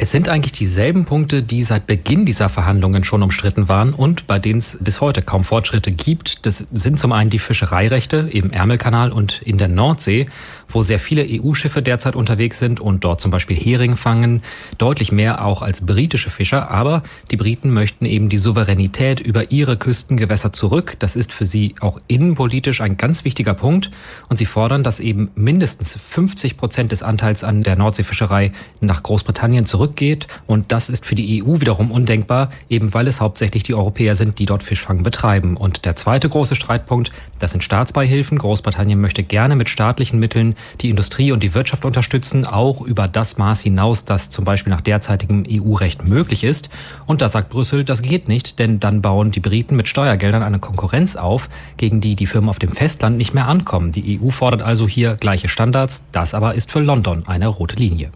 Es 0.00 0.12
sind 0.12 0.28
eigentlich 0.28 0.52
dieselben 0.52 1.06
Punkte, 1.06 1.42
die 1.42 1.64
seit 1.64 1.88
Beginn 1.88 2.24
dieser 2.24 2.48
Verhandlungen 2.48 3.02
schon 3.02 3.24
umstritten 3.24 3.68
waren 3.68 3.92
und 3.92 4.28
bei 4.28 4.38
denen 4.38 4.60
es 4.60 4.78
bis 4.80 5.00
heute 5.00 5.22
kaum 5.22 5.42
Fortschritte 5.42 5.90
gibt. 5.90 6.46
Das 6.46 6.68
sind 6.72 7.00
zum 7.00 7.10
einen 7.10 7.30
die 7.30 7.40
Fischereirechte 7.40 8.28
im 8.30 8.52
Ärmelkanal 8.52 9.10
und 9.10 9.42
in 9.42 9.58
der 9.58 9.66
Nordsee, 9.66 10.26
wo 10.68 10.82
sehr 10.82 11.00
viele 11.00 11.26
EU-Schiffe 11.28 11.82
derzeit 11.82 12.14
unterwegs 12.14 12.60
sind 12.60 12.78
und 12.78 13.02
dort 13.02 13.20
zum 13.20 13.32
Beispiel 13.32 13.56
Hering 13.56 13.96
fangen, 13.96 14.42
deutlich 14.76 15.10
mehr 15.10 15.44
auch 15.44 15.62
als 15.62 15.84
britische 15.84 16.30
Fischer. 16.30 16.70
Aber 16.70 17.02
die 17.32 17.36
Briten 17.36 17.72
möchten 17.72 18.04
eben 18.04 18.28
die 18.28 18.38
Souveränität 18.38 19.18
über 19.18 19.50
ihre 19.50 19.76
Küstengewässer 19.76 20.52
zurück. 20.52 20.94
Das 21.00 21.16
ist 21.16 21.32
für 21.32 21.44
sie 21.44 21.74
auch 21.80 22.00
innenpolitisch 22.06 22.82
ein 22.82 22.98
ganz 22.98 23.24
wichtiger 23.24 23.54
Punkt 23.54 23.90
und 24.28 24.36
sie 24.36 24.46
fordern, 24.46 24.84
dass 24.84 25.00
eben 25.00 25.32
mindestens 25.34 25.98
50 26.00 26.56
Prozent 26.56 26.92
des 26.92 27.02
Anteils 27.02 27.42
an 27.42 27.64
der 27.64 27.74
Nordseefischerei 27.74 28.52
nach 28.80 29.02
Großbritannien 29.02 29.66
zurück 29.66 29.87
zurückgeht. 29.88 30.26
Und 30.46 30.72
das 30.72 30.88
ist 30.88 31.06
für 31.06 31.14
die 31.14 31.42
EU 31.42 31.60
wiederum 31.60 31.90
undenkbar, 31.90 32.50
eben 32.68 32.92
weil 32.94 33.08
es 33.08 33.20
hauptsächlich 33.20 33.62
die 33.62 33.74
Europäer 33.74 34.14
sind, 34.14 34.38
die 34.38 34.46
dort 34.46 34.62
Fischfang 34.62 35.02
betreiben. 35.02 35.56
Und 35.56 35.84
der 35.84 35.96
zweite 35.96 36.28
große 36.28 36.54
Streitpunkt, 36.54 37.10
das 37.38 37.52
sind 37.52 37.62
Staatsbeihilfen. 37.62 38.38
Großbritannien 38.38 39.00
möchte 39.00 39.22
gerne 39.22 39.56
mit 39.56 39.68
staatlichen 39.68 40.18
Mitteln 40.18 40.54
die 40.80 40.90
Industrie 40.90 41.32
und 41.32 41.42
die 41.42 41.54
Wirtschaft 41.54 41.84
unterstützen, 41.84 42.44
auch 42.44 42.80
über 42.82 43.08
das 43.08 43.38
Maß 43.38 43.62
hinaus, 43.62 44.04
das 44.04 44.30
zum 44.30 44.44
Beispiel 44.44 44.72
nach 44.72 44.80
derzeitigem 44.80 45.44
EU-Recht 45.50 46.06
möglich 46.06 46.44
ist. 46.44 46.68
Und 47.06 47.22
da 47.22 47.28
sagt 47.28 47.48
Brüssel, 47.48 47.84
das 47.84 48.02
geht 48.02 48.28
nicht, 48.28 48.58
denn 48.58 48.80
dann 48.80 49.02
bauen 49.02 49.30
die 49.30 49.40
Briten 49.40 49.76
mit 49.76 49.88
Steuergeldern 49.88 50.42
eine 50.42 50.58
Konkurrenz 50.58 51.16
auf, 51.16 51.48
gegen 51.76 52.00
die 52.00 52.16
die 52.16 52.26
Firmen 52.26 52.50
auf 52.50 52.58
dem 52.58 52.70
Festland 52.70 53.16
nicht 53.16 53.34
mehr 53.34 53.48
ankommen. 53.48 53.92
Die 53.92 54.20
EU 54.20 54.30
fordert 54.30 54.62
also 54.62 54.86
hier 54.86 55.14
gleiche 55.14 55.48
Standards. 55.48 56.08
Das 56.12 56.34
aber 56.34 56.54
ist 56.54 56.70
für 56.70 56.80
London 56.80 57.26
eine 57.26 57.46
rote 57.46 57.76
Linie. 57.76 58.10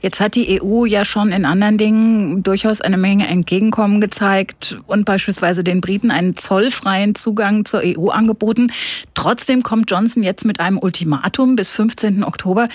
Jetzt 0.00 0.20
hat 0.20 0.34
die 0.34 0.60
EU 0.62 0.84
ja 0.84 1.04
schon 1.04 1.32
in 1.32 1.44
anderen 1.44 1.78
Dingen 1.78 2.42
durchaus 2.42 2.80
eine 2.80 2.96
Menge 2.96 3.26
Entgegenkommen 3.28 4.00
gezeigt 4.00 4.78
und 4.86 5.04
beispielsweise 5.04 5.64
den 5.64 5.80
Briten 5.80 6.10
einen 6.10 6.36
zollfreien 6.36 7.14
Zugang 7.14 7.64
zur 7.64 7.82
EU 7.84 8.08
angeboten. 8.08 8.72
Trotzdem 9.14 9.62
kommt 9.62 9.90
Johnson 9.90 10.22
jetzt 10.22 10.44
mit 10.44 10.60
einem 10.60 10.78
Ultimatum 10.78 11.56
bis 11.56 11.70
15. 11.70 12.24
Oktober. 12.24 12.68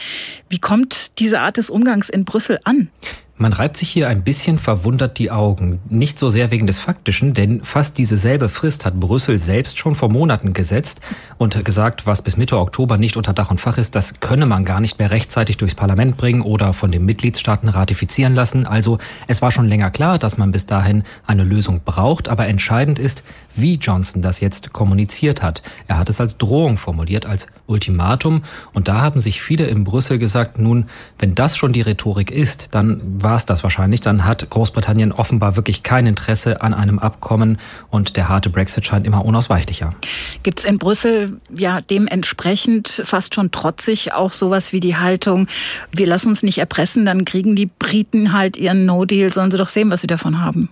Wie 0.49 0.59
kommt 0.59 1.19
diese 1.19 1.39
Art 1.39 1.57
des 1.57 1.69
Umgangs 1.69 2.09
in 2.09 2.25
Brüssel 2.25 2.59
an? 2.63 2.89
Man 3.37 3.51
reibt 3.51 3.75
sich 3.75 3.89
hier 3.89 4.07
ein 4.07 4.23
bisschen 4.23 4.57
verwundert 4.57 5.19
die 5.19 5.29
Augen. 5.29 5.81
Nicht 5.89 6.19
so 6.19 6.29
sehr 6.29 6.51
wegen 6.51 6.67
des 6.67 6.79
Faktischen, 6.79 7.33
denn 7.33 7.65
fast 7.65 7.97
dieselbe 7.97 8.47
Frist 8.47 8.85
hat 8.85 8.97
Brüssel 8.97 9.39
selbst 9.39 9.77
schon 9.77 9.93
vor 9.93 10.07
Monaten 10.07 10.53
gesetzt 10.53 11.01
und 11.37 11.65
gesagt, 11.65 12.05
was 12.05 12.21
bis 12.21 12.37
Mitte 12.37 12.57
Oktober 12.57 12.95
nicht 12.95 13.17
unter 13.17 13.33
Dach 13.33 13.51
und 13.51 13.59
Fach 13.59 13.77
ist, 13.77 13.93
das 13.93 14.21
könne 14.21 14.45
man 14.45 14.63
gar 14.63 14.79
nicht 14.79 14.99
mehr 14.99 15.11
rechtzeitig 15.11 15.57
durchs 15.57 15.75
Parlament 15.75 16.15
bringen 16.15 16.43
oder 16.43 16.71
von 16.71 16.93
den 16.93 17.03
Mitgliedstaaten 17.03 17.67
ratifizieren 17.67 18.35
lassen. 18.35 18.65
Also 18.65 18.99
es 19.27 19.41
war 19.41 19.51
schon 19.51 19.67
länger 19.67 19.91
klar, 19.91 20.17
dass 20.17 20.37
man 20.37 20.53
bis 20.53 20.65
dahin 20.65 21.03
eine 21.27 21.43
Lösung 21.43 21.81
braucht, 21.83 22.29
aber 22.29 22.47
entscheidend 22.47 22.99
ist, 22.99 23.25
wie 23.53 23.75
Johnson 23.75 24.21
das 24.21 24.39
jetzt 24.39 24.71
kommuniziert 24.71 25.43
hat. 25.43 25.61
Er 25.87 25.97
hat 25.97 26.07
es 26.07 26.21
als 26.21 26.37
Drohung 26.37 26.77
formuliert, 26.77 27.25
als 27.25 27.47
Ultimatum 27.67 28.43
und 28.71 28.87
da 28.87 29.01
haben 29.01 29.19
sich 29.19 29.41
viele 29.41 29.65
in 29.65 29.83
Brüssel 29.83 30.19
gesagt, 30.19 30.57
nun, 30.57 30.85
wenn 31.19 31.35
das 31.35 31.57
schon 31.57 31.73
die 31.73 31.81
Rhetorik 31.81 32.31
ist, 32.31 32.69
dann 32.71 33.01
war 33.25 33.35
es 33.35 33.47
das 33.47 33.63
wahrscheinlich. 33.63 34.01
Dann 34.01 34.23
hat 34.23 34.47
Großbritannien 34.47 35.11
offenbar 35.11 35.55
wirklich 35.55 35.81
kein 35.81 36.05
Interesse 36.05 36.61
an 36.61 36.75
einem 36.75 36.99
Abkommen 36.99 37.57
und 37.89 38.17
der 38.17 38.29
harte 38.29 38.51
Brexit 38.51 38.85
scheint 38.85 39.07
immer 39.07 39.25
unausweichlicher. 39.25 39.95
Gibt 40.43 40.59
es 40.59 40.65
in 40.65 40.77
Brüssel 40.77 41.41
ja 41.49 41.81
dementsprechend 41.81 43.01
fast 43.03 43.33
schon 43.33 43.49
trotzig 43.49 44.13
auch 44.13 44.31
sowas 44.31 44.73
wie 44.73 44.79
die 44.79 44.95
Haltung, 44.95 45.47
wir 45.91 46.05
lassen 46.05 46.29
uns 46.29 46.43
nicht 46.43 46.59
erpressen, 46.59 47.03
dann 47.03 47.25
kriegen 47.25 47.55
die 47.55 47.65
Briten 47.65 48.31
halt 48.31 48.57
ihren 48.57 48.85
No-Deal, 48.85 49.33
sollen 49.33 49.49
sie 49.49 49.57
doch 49.57 49.69
sehen, 49.69 49.89
was 49.89 50.01
sie 50.01 50.07
davon 50.07 50.39
haben. 50.39 50.69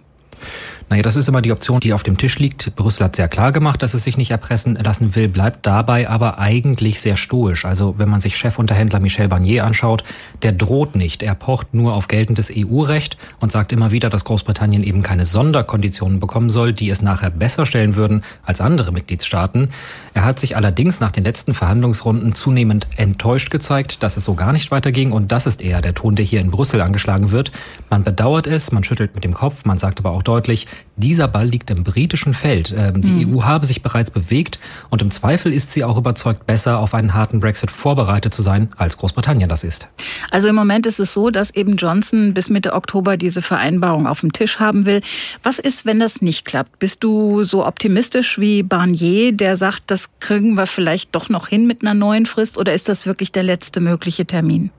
Naja, 0.89 1.01
das 1.01 1.15
ist 1.15 1.27
immer 1.27 1.41
die 1.41 1.51
Option, 1.51 1.79
die 1.79 1.93
auf 1.93 2.03
dem 2.03 2.17
Tisch 2.17 2.39
liegt. 2.39 2.75
Brüssel 2.75 3.05
hat 3.05 3.15
sehr 3.15 3.27
klar 3.27 3.51
gemacht, 3.51 3.81
dass 3.81 3.93
es 3.93 4.03
sich 4.03 4.17
nicht 4.17 4.31
erpressen 4.31 4.75
lassen 4.75 5.15
will, 5.15 5.27
bleibt 5.27 5.65
dabei 5.65 6.09
aber 6.09 6.39
eigentlich 6.39 6.99
sehr 6.99 7.17
stoisch. 7.17 7.65
Also 7.65 7.95
wenn 7.97 8.09
man 8.09 8.19
sich 8.19 8.35
Chefunterhändler 8.35 8.99
Michel 8.99 9.27
Barnier 9.27 9.65
anschaut, 9.65 10.03
der 10.41 10.51
droht 10.51 10.95
nicht. 10.95 11.23
Er 11.23 11.35
pocht 11.35 11.73
nur 11.73 11.93
auf 11.93 12.07
geltendes 12.07 12.51
EU-Recht 12.55 13.17
und 13.39 13.51
sagt 13.51 13.71
immer 13.71 13.91
wieder, 13.91 14.09
dass 14.09 14.25
Großbritannien 14.25 14.83
eben 14.83 15.01
keine 15.01 15.25
Sonderkonditionen 15.25 16.19
bekommen 16.19 16.49
soll, 16.49 16.73
die 16.73 16.89
es 16.89 17.01
nachher 17.01 17.29
besser 17.29 17.65
stellen 17.65 17.95
würden 17.95 18.23
als 18.43 18.61
andere 18.61 18.91
Mitgliedstaaten. 18.91 19.69
Er 20.13 20.25
hat 20.25 20.39
sich 20.39 20.55
allerdings 20.55 20.99
nach 20.99 21.11
den 21.11 21.23
letzten 21.23 21.53
Verhandlungsrunden 21.53 22.35
zunehmend 22.35 22.87
enttäuscht 22.97 23.49
gezeigt, 23.49 24.03
dass 24.03 24.17
es 24.17 24.25
so 24.25 24.35
gar 24.35 24.53
nicht 24.53 24.71
weiterging 24.71 25.11
und 25.11 25.31
das 25.31 25.47
ist 25.47 25.61
eher 25.61 25.81
der 25.81 25.93
Ton, 25.93 26.15
der 26.15 26.25
hier 26.25 26.41
in 26.41 26.51
Brüssel 26.51 26.81
angeschlagen 26.81 27.31
wird. 27.31 27.51
Man 27.89 28.03
bedauert 28.03 28.47
es, 28.47 28.71
man 28.71 28.83
schüttelt 28.83 29.15
mit 29.15 29.23
dem 29.23 29.33
Kopf, 29.33 29.65
man 29.65 29.77
sagt 29.77 29.99
aber 29.99 30.11
auch 30.11 30.23
deutlich, 30.23 30.67
dieser 30.95 31.27
Ball 31.27 31.47
liegt 31.47 31.71
im 31.71 31.83
britischen 31.83 32.33
Feld. 32.33 32.73
Ähm, 32.77 33.01
die 33.01 33.25
mhm. 33.25 33.37
EU 33.37 33.43
habe 33.43 33.65
sich 33.65 33.81
bereits 33.81 34.11
bewegt 34.11 34.59
und 34.89 35.01
im 35.01 35.11
Zweifel 35.11 35.53
ist 35.53 35.71
sie 35.71 35.83
auch 35.83 35.97
überzeugt, 35.97 36.45
besser 36.45 36.79
auf 36.79 36.93
einen 36.93 37.13
harten 37.13 37.39
Brexit 37.39 37.71
vorbereitet 37.71 38.33
zu 38.33 38.41
sein, 38.41 38.69
als 38.77 38.97
Großbritannien 38.97 39.49
das 39.49 39.63
ist. 39.63 39.87
Also 40.31 40.47
im 40.47 40.55
Moment 40.55 40.85
ist 40.85 40.99
es 40.99 41.13
so, 41.13 41.29
dass 41.29 41.51
eben 41.51 41.77
Johnson 41.77 42.33
bis 42.33 42.49
Mitte 42.49 42.73
Oktober 42.73 43.17
diese 43.17 43.41
Vereinbarung 43.41 44.07
auf 44.07 44.21
dem 44.21 44.33
Tisch 44.33 44.59
haben 44.59 44.85
will. 44.85 45.01
Was 45.41 45.59
ist, 45.59 45.85
wenn 45.85 45.99
das 45.99 46.21
nicht 46.21 46.45
klappt? 46.45 46.79
Bist 46.79 47.03
du 47.03 47.43
so 47.43 47.65
optimistisch 47.65 48.39
wie 48.39 48.63
Barnier, 48.63 49.31
der 49.31 49.57
sagt, 49.57 49.83
das 49.87 50.09
kriegen 50.19 50.55
wir 50.55 50.67
vielleicht 50.67 51.15
doch 51.15 51.29
noch 51.29 51.47
hin 51.47 51.65
mit 51.65 51.81
einer 51.81 51.93
neuen 51.93 52.25
Frist 52.25 52.57
oder 52.57 52.73
ist 52.73 52.89
das 52.89 53.05
wirklich 53.05 53.31
der 53.31 53.43
letzte 53.43 53.79
mögliche 53.79 54.25
Termin? 54.25 54.71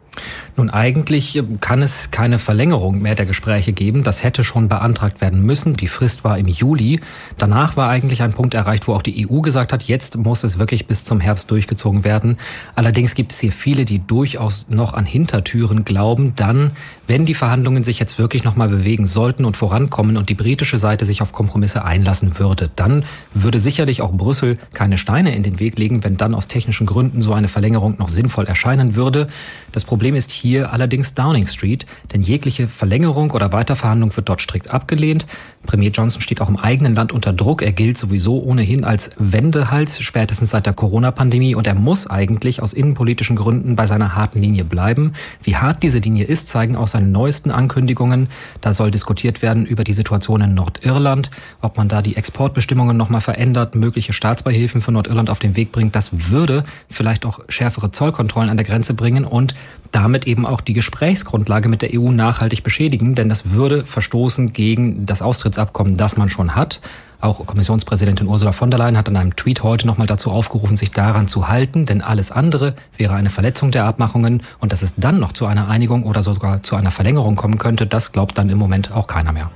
Nun, 0.57 0.71
eigentlich 0.71 1.43
kann 1.61 1.83
es 1.83 2.11
keine 2.11 2.39
Verlängerung 2.39 3.03
mehr 3.03 3.15
der 3.15 3.27
Gespräche 3.27 3.73
geben. 3.73 4.05
Das 4.05 4.23
hätte 4.23 4.45
schon 4.45 4.69
beantragt 4.69 5.21
werden 5.21 5.43
müssen. 5.43 5.75
Die 5.75 5.89
Frist 5.89 6.23
war 6.23 6.39
im 6.39 6.47
Juli. 6.47 7.01
Danach 7.39 7.77
war 7.77 7.89
eigentlich 7.89 8.23
ein 8.23 8.33
Punkt 8.33 8.55
erreicht, 8.55 8.87
wo 8.87 8.95
auch 8.95 9.03
die 9.03 9.29
EU 9.29 9.41
gesagt 9.41 9.73
hat, 9.73 9.83
jetzt 9.85 10.17
muss 10.17 10.45
es 10.45 10.59
wirklich 10.59 10.87
bis 10.87 11.05
zum 11.05 11.21
Herbst 11.21 11.51
durchgezogen 11.51 12.05
werden. 12.05 12.37
Allerdings 12.75 13.15
gibt 13.15 13.33
es 13.33 13.41
hier 13.41 13.53
viele, 13.53 13.85
die 13.85 13.99
durchaus 14.07 14.67
noch 14.69 14.95
an 14.95 15.07
Hintertüren 15.07 15.85
glauben. 15.85 16.35
Dann, 16.37 16.73
wenn 17.07 17.27
die 17.27 17.35
Verhandlungen 17.35 17.83
sich 17.83 17.99
jetzt 17.99 18.19
wirklich 18.19 18.45
nochmal 18.45 18.69
bewegen 18.69 19.07
sollten 19.07 19.45
und 19.45 19.57
vorankommen 19.57 20.17
und 20.17 20.29
die 20.29 20.35
britische 20.35 20.79
Seite 20.79 21.05
sich 21.05 21.23
auf 21.23 21.33
Kompromisse 21.33 21.85
einlassen 21.85 22.39
würde, 22.39 22.71
dann 22.77 23.05
würde 23.33 23.59
sicherlich 23.59 24.03
auch 24.03 24.13
Brüssel 24.13 24.59
keine 24.73 24.99
Steine 24.99 25.35
in 25.35 25.43
den 25.43 25.59
Weg 25.59 25.79
legen, 25.79 26.05
wenn 26.05 26.17
dann 26.17 26.35
aus 26.35 26.47
technischen 26.47 26.87
Gründen 26.87 27.23
so 27.23 27.33
eine 27.33 27.49
Verlängerung 27.49 27.97
noch 27.99 28.09
sinnvoll 28.09 28.47
erscheinen 28.47 28.95
würde. 28.95 29.27
Das 29.73 29.85
Problem 29.85 30.04
Problem 30.05 30.19
ist 30.19 30.33
hier 30.33 30.71
allerdings 30.71 31.15
Downing 31.15 31.47
Street, 31.47 31.87
denn 32.13 32.21
jegliche 32.21 32.69
Verlängerung 32.69 33.31
oder 33.31 33.53
Weiterverhandlung 33.53 34.15
wird 34.15 34.29
dort 34.29 34.43
strikt 34.43 34.69
abgelehnt. 34.69 35.25
Premier 35.65 35.89
Johnson 35.89 36.21
steht 36.21 36.43
auch 36.43 36.51
im 36.51 36.59
eigenen 36.59 36.95
Land 36.95 37.11
unter 37.11 37.33
Druck. 37.33 37.63
Er 37.63 37.73
gilt 37.73 37.97
sowieso 37.97 38.43
ohnehin 38.43 38.85
als 38.85 39.13
Wendehals, 39.17 40.03
spätestens 40.03 40.51
seit 40.51 40.67
der 40.67 40.75
Corona-Pandemie. 40.75 41.55
Und 41.55 41.67
er 41.67 41.75
muss 41.75 42.07
eigentlich 42.07 42.61
aus 42.61 42.75
innenpolitischen 42.75 43.35
Gründen 43.35 43.77
bei 43.77 43.87
seiner 43.87 44.15
harten 44.15 44.43
Linie 44.43 44.65
bleiben. 44.65 45.15
Wie 45.43 45.57
hart 45.57 45.83
diese 45.83 46.01
Linie 46.01 46.27
ist, 46.27 46.49
zeigen 46.49 46.77
auch 46.77 46.87
seine 46.87 47.07
neuesten 47.07 47.51
Ankündigungen. 47.51 48.29
Da 48.61 48.75
soll 48.75 48.91
diskutiert 48.91 49.41
werden 49.41 49.65
über 49.65 49.85
die 49.85 49.95
Situation 49.95 50.43
in 50.43 50.53
Nordirland, 50.53 51.31
ob 51.63 51.79
man 51.79 51.89
da 51.89 52.03
die 52.03 52.17
Exportbestimmungen 52.17 52.95
nochmal 52.95 53.23
verändert, 53.23 53.75
mögliche 53.75 54.13
Staatsbeihilfen 54.13 54.83
für 54.83 54.93
Nordirland 54.93 55.31
auf 55.31 55.39
den 55.39 55.57
Weg 55.57 55.73
bringt. 55.73 55.97
Das 55.97 56.31
würde 56.31 56.63
vielleicht 56.91 57.25
auch 57.25 57.41
schärfere 57.49 57.91
Zollkontrollen 57.91 58.51
an 58.51 58.59
der 58.59 58.67
Grenze 58.67 58.93
bringen 58.93 59.25
und 59.25 59.55
damit 59.95 60.27
eben 60.27 60.45
auch 60.45 60.61
die 60.61 60.73
Gesprächsgrundlage 60.73 61.69
mit 61.69 61.83
der 61.83 61.91
EU 61.95 62.11
nachhaltig 62.11 62.65
beschädigen, 62.65 63.15
denn 63.15 63.29
das 63.29 63.53
würde 63.53 63.85
verstoßen 63.85 64.53
gegen 64.53 65.07
das 65.07 65.23
Austrittsabkommen, 65.23 65.97
das 65.97 66.17
man 66.17 66.29
schon 66.29 66.57
hat. 66.57 66.81
Auch 67.21 67.47
Kommissionspräsidentin 67.47 68.27
Ursula 68.27 68.53
von 68.53 68.71
der 68.71 68.79
Leyen 68.79 68.99
hat 68.99 69.09
in 69.09 69.17
einem 69.17 69.37
Tweet 69.37 69.63
heute 69.63 69.87
nochmal 69.87 70.07
dazu 70.07 70.31
aufgerufen, 70.31 70.77
sich 70.77 70.91
daran 70.91 71.29
zu 71.29 71.49
halten, 71.49 71.87
denn 71.87 72.03
alles 72.03 72.33
andere 72.33 72.75
wäre 72.97 73.15
eine 73.15 73.31
Verletzung 73.31 73.71
der 73.71 73.87
Abmachungen 73.87 74.43
und 74.59 74.73
dass 74.73 74.83
es 74.83 74.97
dann 74.97 75.21
noch 75.21 75.33
zu 75.33 75.47
einer 75.47 75.69
Einigung 75.69 76.03
oder 76.03 76.23
sogar 76.23 76.63
zu 76.63 76.77
einer 76.77 76.91
Verlängerung 76.91 77.37
kommen 77.37 77.59
könnte, 77.59 77.87
das 77.87 78.13
glaubt 78.13 78.37
dann 78.37 78.51
im 78.51 78.59
Moment 78.59 78.93
auch 78.93 79.07
keiner 79.07 79.33
mehr. 79.33 79.51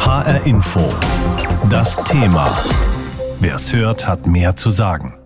HR 0.00 0.46
Info. 0.46 0.86
Das 1.68 1.96
Thema. 2.04 2.50
Wer 3.40 3.54
es 3.54 3.72
hört, 3.72 4.06
hat 4.06 4.26
mehr 4.26 4.54
zu 4.54 4.70
sagen. 4.70 5.21